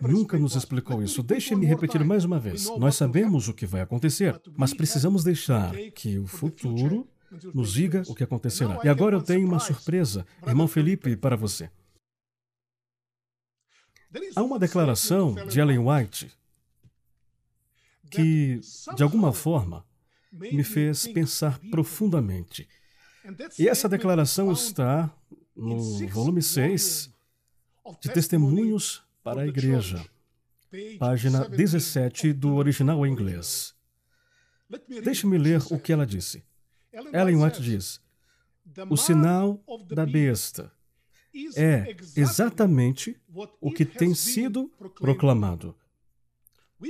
nunca 0.00 0.38
nos 0.38 0.56
explicou 0.56 1.02
isso. 1.02 1.22
Deixe-me 1.22 1.66
repetir 1.66 2.02
mais 2.04 2.24
uma 2.24 2.38
vez. 2.38 2.66
Nós 2.78 2.96
sabemos 2.96 3.48
o 3.48 3.54
que 3.54 3.66
vai 3.66 3.82
acontecer, 3.82 4.40
mas 4.56 4.72
precisamos 4.72 5.22
deixar 5.22 5.74
que 5.94 6.18
o 6.18 6.26
futuro 6.26 7.06
nos 7.52 7.72
diga 7.72 8.02
o 8.06 8.14
que 8.14 8.24
acontecerá. 8.24 8.78
E 8.82 8.88
agora 8.88 9.16
eu 9.16 9.22
tenho 9.22 9.46
uma 9.46 9.58
surpresa, 9.58 10.26
irmão 10.46 10.66
Felipe, 10.66 11.16
para 11.16 11.36
você. 11.36 11.70
Há 14.34 14.42
uma 14.42 14.58
declaração 14.58 15.34
de 15.34 15.60
Ellen 15.60 15.78
White 15.78 16.32
que, 18.10 18.60
de 18.94 19.02
alguma 19.02 19.32
forma, 19.32 19.84
me 20.32 20.62
fez 20.62 21.06
pensar 21.06 21.58
profundamente. 21.70 22.68
E 23.58 23.68
essa 23.68 23.88
declaração 23.88 24.52
está 24.52 25.12
no 25.54 26.06
volume 26.08 26.42
6 26.42 27.10
de 28.00 28.12
Testemunhos 28.12 29.02
para 29.22 29.42
a 29.42 29.46
Igreja, 29.46 30.04
página 30.98 31.48
17 31.48 32.32
do 32.32 32.54
original 32.54 33.04
em 33.06 33.12
inglês. 33.12 33.74
Deixe-me 35.02 35.38
ler 35.38 35.62
o 35.70 35.78
que 35.78 35.92
ela 35.92 36.06
disse. 36.06 36.44
Ellen 37.12 37.36
White 37.36 37.62
diz: 37.62 38.00
o 38.88 38.96
sinal 38.96 39.62
da 39.88 40.04
besta 40.06 40.72
é 41.56 41.96
exatamente 42.16 43.16
o 43.60 43.70
que 43.70 43.84
tem 43.84 44.14
sido 44.14 44.70
proclamado. 45.00 45.74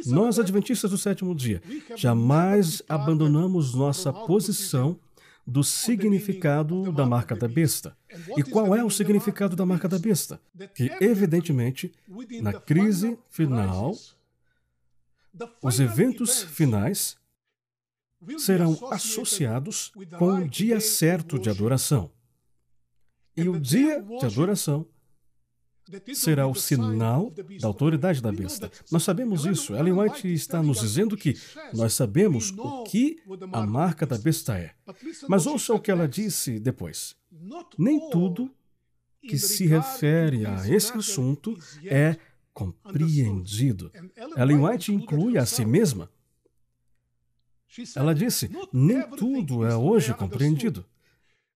Nós, 0.06 0.38
adventistas 0.38 0.90
do 0.90 0.98
sétimo 0.98 1.34
dia, 1.34 1.62
jamais 1.94 2.82
abandonamos 2.88 3.74
nossa 3.74 4.12
posição 4.12 4.98
do 5.46 5.62
significado 5.62 6.90
da 6.92 7.06
marca 7.06 7.36
da 7.36 7.46
besta. 7.46 7.96
E 8.36 8.42
qual 8.42 8.74
é 8.74 8.82
o 8.82 8.90
significado 8.90 9.54
da 9.54 9.64
marca 9.64 9.88
da 9.88 9.98
besta? 9.98 10.40
Que, 10.74 10.90
evidentemente, 11.00 11.92
na 12.42 12.52
crise 12.52 13.16
final, 13.30 13.94
Os 15.62 15.78
eventos 15.80 16.42
finais 16.42 17.16
serão 18.38 18.76
associados 18.90 19.92
com 20.18 20.32
o 20.32 20.48
dia 20.48 20.80
certo 20.80 21.38
de 21.38 21.50
adoração. 21.50 22.10
E 23.36 23.48
o 23.48 23.60
dia 23.60 24.02
de 24.02 24.26
adoração 24.26 24.86
será 26.14 26.46
o 26.46 26.54
sinal 26.54 27.32
da 27.60 27.68
autoridade 27.68 28.20
da 28.20 28.32
besta. 28.32 28.70
Nós 28.90 29.04
sabemos 29.04 29.44
isso. 29.44 29.74
Ellen 29.74 29.92
White 29.92 30.32
está 30.32 30.62
nos 30.62 30.80
dizendo 30.80 31.16
que 31.16 31.36
nós 31.72 31.94
sabemos 31.94 32.52
o 32.56 32.84
que 32.84 33.18
a 33.52 33.66
marca 33.66 34.04
da 34.06 34.18
besta 34.18 34.58
é. 34.58 34.74
Mas 35.28 35.46
ouça 35.46 35.74
o 35.74 35.80
que 35.80 35.90
ela 35.90 36.08
disse 36.08 36.58
depois. 36.58 37.14
Nem 37.78 38.10
tudo 38.10 38.50
que 39.20 39.38
se 39.38 39.66
refere 39.66 40.46
a 40.46 40.68
esse 40.68 40.92
assunto 40.96 41.56
é 41.84 42.16
compreendido. 42.52 43.92
Ellen 44.36 44.64
White 44.64 44.92
inclui 44.92 45.38
a 45.38 45.46
si 45.46 45.64
mesma. 45.64 46.10
Ela 47.94 48.14
disse: 48.14 48.50
nem 48.72 49.08
tudo 49.10 49.64
é 49.64 49.76
hoje 49.76 50.14
compreendido. 50.14 50.84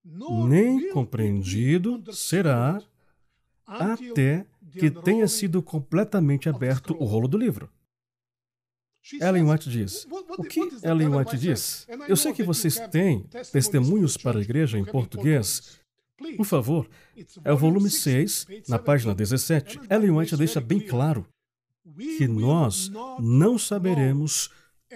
Nem 0.05 0.93
compreendido 0.93 2.03
será 2.13 2.83
até 3.67 4.47
que 4.73 4.91
tenha 4.91 5.29
sido 5.29 5.63
completamente 5.63 6.49
aberto 6.49 6.97
o 6.99 7.05
rolo 7.05 7.29
do 7.29 7.39
livro. 7.39 7.71
Ellen 9.21 9.51
White 9.51 9.71
diz. 9.71 10.07
O 10.39 10.43
que 10.43 10.61
Ellen 10.83 11.09
White 11.09 11.37
diz? 11.37 11.87
Eu 12.09 12.17
sei 12.17 12.33
que 12.33 12.43
vocês 12.43 12.79
têm 12.89 13.25
testemunhos 13.53 14.17
para 14.17 14.39
a 14.39 14.43
igreja 14.43 14.79
em 14.79 14.85
português. 14.85 15.81
Por 16.37 16.45
favor, 16.45 16.89
é 17.43 17.53
o 17.53 17.57
volume 17.57 17.89
6, 17.89 18.47
na 18.69 18.79
página 18.79 19.15
17. 19.15 19.81
Ellen 19.89 20.11
White 20.11 20.37
deixa 20.37 20.61
bem 20.61 20.81
claro 20.81 21.27
que 22.19 22.29
nós 22.29 22.91
não 23.19 23.59
saberemos 23.59 24.51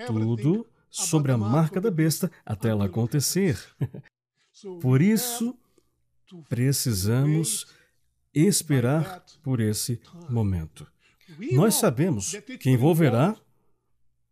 tudo 0.06 0.66
sobre 0.90 1.32
a 1.32 1.38
marca 1.38 1.80
da 1.80 1.90
besta 1.90 2.30
até 2.44 2.68
ela 2.68 2.84
acontecer. 2.84 3.58
Por 4.80 5.00
isso, 5.02 5.56
precisamos 6.48 7.66
esperar 8.34 9.24
por 9.42 9.60
esse 9.60 10.00
momento. 10.28 10.86
Nós 11.52 11.74
sabemos 11.74 12.34
que 12.60 12.70
envolverá 12.70 13.36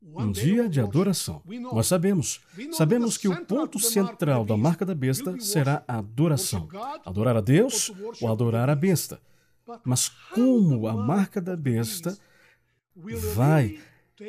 um 0.03 0.31
dia 0.31 0.69
de 0.69 0.81
adoração. 0.81 1.43
Nós 1.73 1.87
sabemos. 1.87 2.41
Sabemos 2.73 3.17
que 3.17 3.29
o 3.29 3.45
ponto 3.45 3.79
central 3.79 4.45
da 4.45 4.57
marca 4.57 4.85
da 4.85 4.95
besta 4.95 5.39
será 5.41 5.85
a 5.87 5.99
adoração. 5.99 6.69
Adorar 7.05 7.37
a 7.37 7.41
Deus 7.41 7.93
ou 8.21 8.31
adorar 8.31 8.69
a 8.69 8.75
besta. 8.75 9.21
Mas 9.85 10.09
como 10.35 10.89
a 10.89 10.95
marca 10.95 11.41
da 11.41 11.57
besta 11.57 12.19
vai 13.35 13.79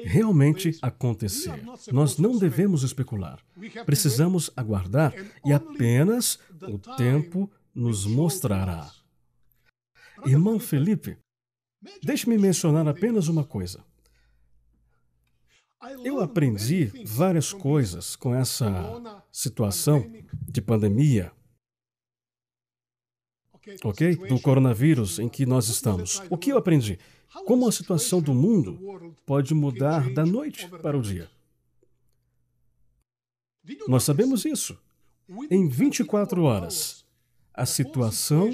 realmente 0.06 0.78
acontecer. 0.82 1.64
Nós 1.92 2.18
não 2.18 2.38
devemos 2.38 2.84
especular. 2.84 3.40
Precisamos 3.86 4.50
aguardar 4.56 5.14
e 5.46 5.54
apenas 5.54 6.40
o 6.62 6.78
tempo 6.96 7.52
nos 7.74 8.06
mostrará. 8.06 8.92
Irmão 10.26 10.60
Felipe, 10.60 11.18
deixe-me 12.02 12.38
mencionar 12.38 12.88
apenas 12.88 13.28
uma 13.28 13.44
coisa. 13.44 13.84
Eu 16.04 16.22
aprendi 16.22 16.86
várias 17.06 17.52
coisas 17.52 18.16
com 18.16 18.34
essa 18.34 18.72
situação 19.30 20.10
de 20.48 20.62
pandemia, 20.62 21.32
ok? 23.84 24.16
Do 24.16 24.40
coronavírus 24.40 25.20
em 25.20 25.28
que 25.28 25.46
nós 25.46 25.68
estamos. 25.68 26.22
O 26.30 26.38
que 26.38 26.52
eu 26.52 26.58
aprendi? 26.58 26.98
Como 27.46 27.68
a 27.68 27.72
situação 27.72 28.22
do 28.22 28.34
mundo 28.34 29.16
pode 29.26 29.54
mudar 29.54 30.14
da 30.14 30.26
noite 30.26 30.68
para 30.70 30.98
o 30.98 31.02
dia. 31.02 31.30
Nós 33.88 34.04
sabemos 34.04 34.46
isso. 34.46 34.78
Em 35.50 35.68
24 35.68 36.44
horas, 36.44 37.06
a 37.54 37.66
situação 37.66 38.52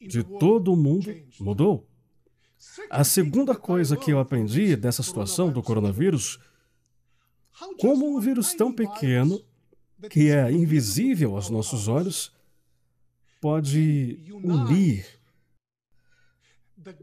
de 0.00 0.22
todo 0.22 0.72
o 0.72 0.76
mundo 0.76 1.14
mudou. 1.40 1.88
A 2.90 3.02
segunda 3.04 3.54
coisa 3.54 3.96
que 3.96 4.12
eu 4.12 4.18
aprendi 4.18 4.76
dessa 4.76 5.02
situação 5.02 5.50
do 5.50 5.62
coronavírus, 5.62 6.38
como 7.80 8.06
um 8.06 8.20
vírus 8.20 8.54
tão 8.54 8.72
pequeno, 8.72 9.42
que 10.10 10.30
é 10.30 10.50
invisível 10.50 11.34
aos 11.34 11.48
nossos 11.48 11.88
olhos, 11.88 12.32
pode 13.40 14.20
unir 14.30 15.06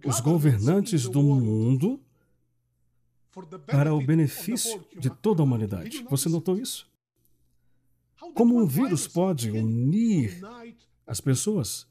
os 0.06 0.20
governantes 0.20 1.08
do 1.08 1.22
mundo 1.22 2.00
para 3.68 3.94
o 3.94 4.06
benefício 4.06 4.84
de 4.98 5.10
toda 5.10 5.42
a 5.42 5.46
humanidade. 5.46 6.04
Você 6.10 6.30
notou 6.30 6.58
isso? 6.58 6.90
Como 8.34 8.58
um 8.60 8.66
vírus 8.66 9.08
pode 9.08 9.50
unir 9.52 10.42
as 11.06 11.22
pessoas? 11.22 11.88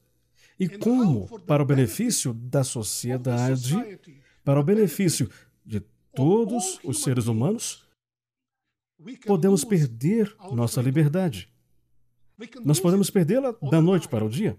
E 0.59 0.69
como, 0.69 1.41
para 1.41 1.63
o 1.63 1.67
benefício 1.67 2.35
da 2.35 2.65
sociedade, 2.65 3.75
para 4.45 4.59
o 4.61 4.65
benefício 4.65 5.31
de 5.65 5.81
todos 6.15 6.81
os 6.83 7.03
seres 7.03 7.27
humanos, 7.27 7.87
podemos 9.25 9.65
perder 9.65 10.35
nossa 10.53 10.83
liberdade. 10.83 11.49
Nós 12.65 12.81
podemos 12.81 13.09
perdê-la 13.11 13.55
da 13.71 13.81
noite 13.81 14.09
para 14.09 14.25
o 14.25 14.29
dia. 14.29 14.59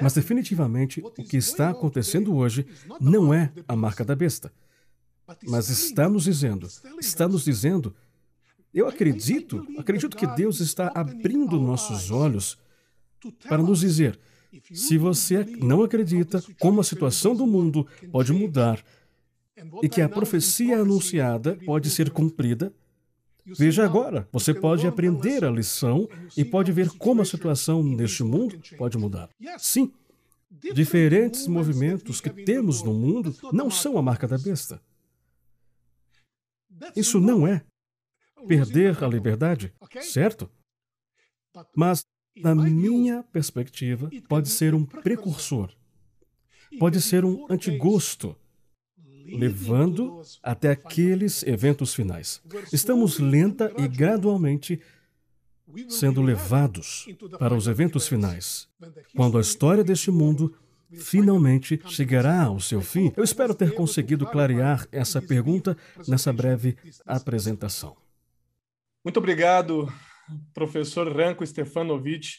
Mas 0.00 0.14
definitivamente 0.14 1.00
o 1.00 1.10
que 1.10 1.36
está 1.36 1.70
acontecendo 1.70 2.34
hoje 2.34 2.66
não 3.00 3.32
é 3.32 3.52
a 3.66 3.74
marca 3.74 4.04
da 4.04 4.14
besta. 4.14 4.52
Mas 5.46 5.68
está 5.68 6.08
nos 6.08 6.24
dizendo, 6.24 6.68
está 6.98 7.26
nos 7.26 7.44
dizendo, 7.44 7.94
eu 8.74 8.88
acredito, 8.88 9.66
acredito 9.78 10.16
que 10.16 10.26
Deus 10.26 10.60
está 10.60 10.90
abrindo 10.94 11.60
nossos 11.60 12.10
olhos 12.10 12.58
para 13.48 13.58
nos 13.58 13.80
dizer, 13.80 14.18
se 14.72 14.98
você 14.98 15.44
não 15.44 15.82
acredita 15.82 16.42
como 16.58 16.80
a 16.80 16.84
situação 16.84 17.34
do 17.34 17.46
mundo 17.46 17.86
pode 18.10 18.32
mudar 18.32 18.82
e 19.82 19.88
que 19.88 20.00
a 20.00 20.08
profecia 20.08 20.80
anunciada 20.80 21.58
pode 21.64 21.88
ser 21.88 22.10
cumprida, 22.10 22.72
Veja 23.44 23.84
agora, 23.84 24.28
você 24.32 24.54
pode 24.54 24.86
aprender 24.86 25.44
a 25.44 25.50
lição 25.50 26.08
e 26.36 26.44
pode 26.44 26.70
ver 26.70 26.90
como 26.90 27.22
a 27.22 27.24
situação 27.24 27.82
neste 27.82 28.22
mundo 28.22 28.60
pode 28.78 28.96
mudar. 28.96 29.28
Sim, 29.58 29.92
diferentes 30.72 31.46
movimentos 31.46 32.20
que 32.20 32.30
temos 32.30 32.82
no 32.82 32.94
mundo 32.94 33.34
não 33.52 33.70
são 33.70 33.98
a 33.98 34.02
marca 34.02 34.28
da 34.28 34.38
besta. 34.38 34.80
Isso 36.96 37.20
não 37.20 37.46
é 37.46 37.64
perder 38.46 39.02
a 39.02 39.08
liberdade, 39.08 39.72
certo? 40.02 40.50
Mas, 41.76 42.04
na 42.36 42.54
minha 42.54 43.22
perspectiva, 43.24 44.10
pode 44.28 44.48
ser 44.48 44.74
um 44.74 44.84
precursor, 44.84 45.72
pode 46.78 47.00
ser 47.00 47.24
um 47.24 47.46
antigosto 47.50 48.36
levando 49.32 50.22
até 50.42 50.70
aqueles 50.70 51.42
eventos 51.42 51.94
finais. 51.94 52.42
Estamos 52.72 53.18
lenta 53.18 53.72
e 53.78 53.88
gradualmente 53.88 54.80
sendo 55.88 56.20
levados 56.20 57.06
para 57.38 57.54
os 57.54 57.66
eventos 57.66 58.06
finais, 58.06 58.68
quando 59.16 59.38
a 59.38 59.40
história 59.40 59.82
deste 59.82 60.10
mundo 60.10 60.54
finalmente 60.94 61.80
chegará 61.86 62.44
ao 62.44 62.60
seu 62.60 62.82
fim. 62.82 63.12
Eu 63.16 63.24
espero 63.24 63.54
ter 63.54 63.74
conseguido 63.74 64.26
clarear 64.26 64.86
essa 64.92 65.22
pergunta 65.22 65.76
nessa 66.06 66.32
breve 66.32 66.76
apresentação. 67.06 67.96
Muito 69.04 69.16
obrigado, 69.16 69.92
professor 70.52 71.10
Ranko 71.14 71.46
Stefanovic, 71.46 72.38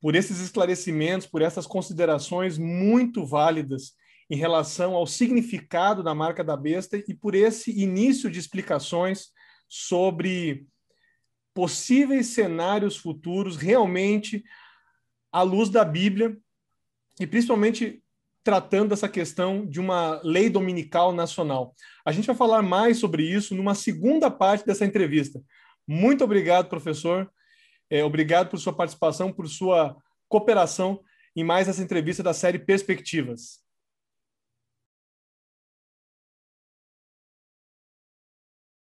por 0.00 0.14
esses 0.14 0.40
esclarecimentos, 0.40 1.26
por 1.26 1.42
essas 1.42 1.66
considerações 1.66 2.56
muito 2.56 3.26
válidas 3.26 3.92
em 4.30 4.36
relação 4.36 4.94
ao 4.94 5.06
significado 5.06 6.02
da 6.02 6.14
marca 6.14 6.44
da 6.44 6.56
besta 6.56 6.96
e 6.96 7.14
por 7.14 7.34
esse 7.34 7.70
início 7.70 8.30
de 8.30 8.38
explicações 8.38 9.28
sobre 9.68 10.66
possíveis 11.54 12.28
cenários 12.28 12.96
futuros 12.96 13.56
realmente 13.56 14.44
à 15.32 15.42
luz 15.42 15.68
da 15.70 15.84
Bíblia 15.84 16.36
e 17.20 17.26
principalmente 17.26 18.02
tratando 18.44 18.94
essa 18.94 19.08
questão 19.08 19.66
de 19.66 19.80
uma 19.80 20.20
lei 20.22 20.48
dominical 20.48 21.12
nacional. 21.12 21.74
A 22.04 22.12
gente 22.12 22.26
vai 22.26 22.36
falar 22.36 22.62
mais 22.62 22.98
sobre 22.98 23.22
isso 23.22 23.54
numa 23.54 23.74
segunda 23.74 24.30
parte 24.30 24.64
dessa 24.64 24.86
entrevista. 24.86 25.42
Muito 25.86 26.24
obrigado, 26.24 26.68
professor. 26.68 27.30
É, 27.90 28.04
obrigado 28.04 28.48
por 28.48 28.58
sua 28.58 28.72
participação, 28.72 29.32
por 29.32 29.48
sua 29.48 29.96
cooperação 30.28 31.00
em 31.34 31.44
mais 31.44 31.68
essa 31.68 31.82
entrevista 31.82 32.22
da 32.22 32.32
série 32.32 32.58
Perspectivas. 32.58 33.60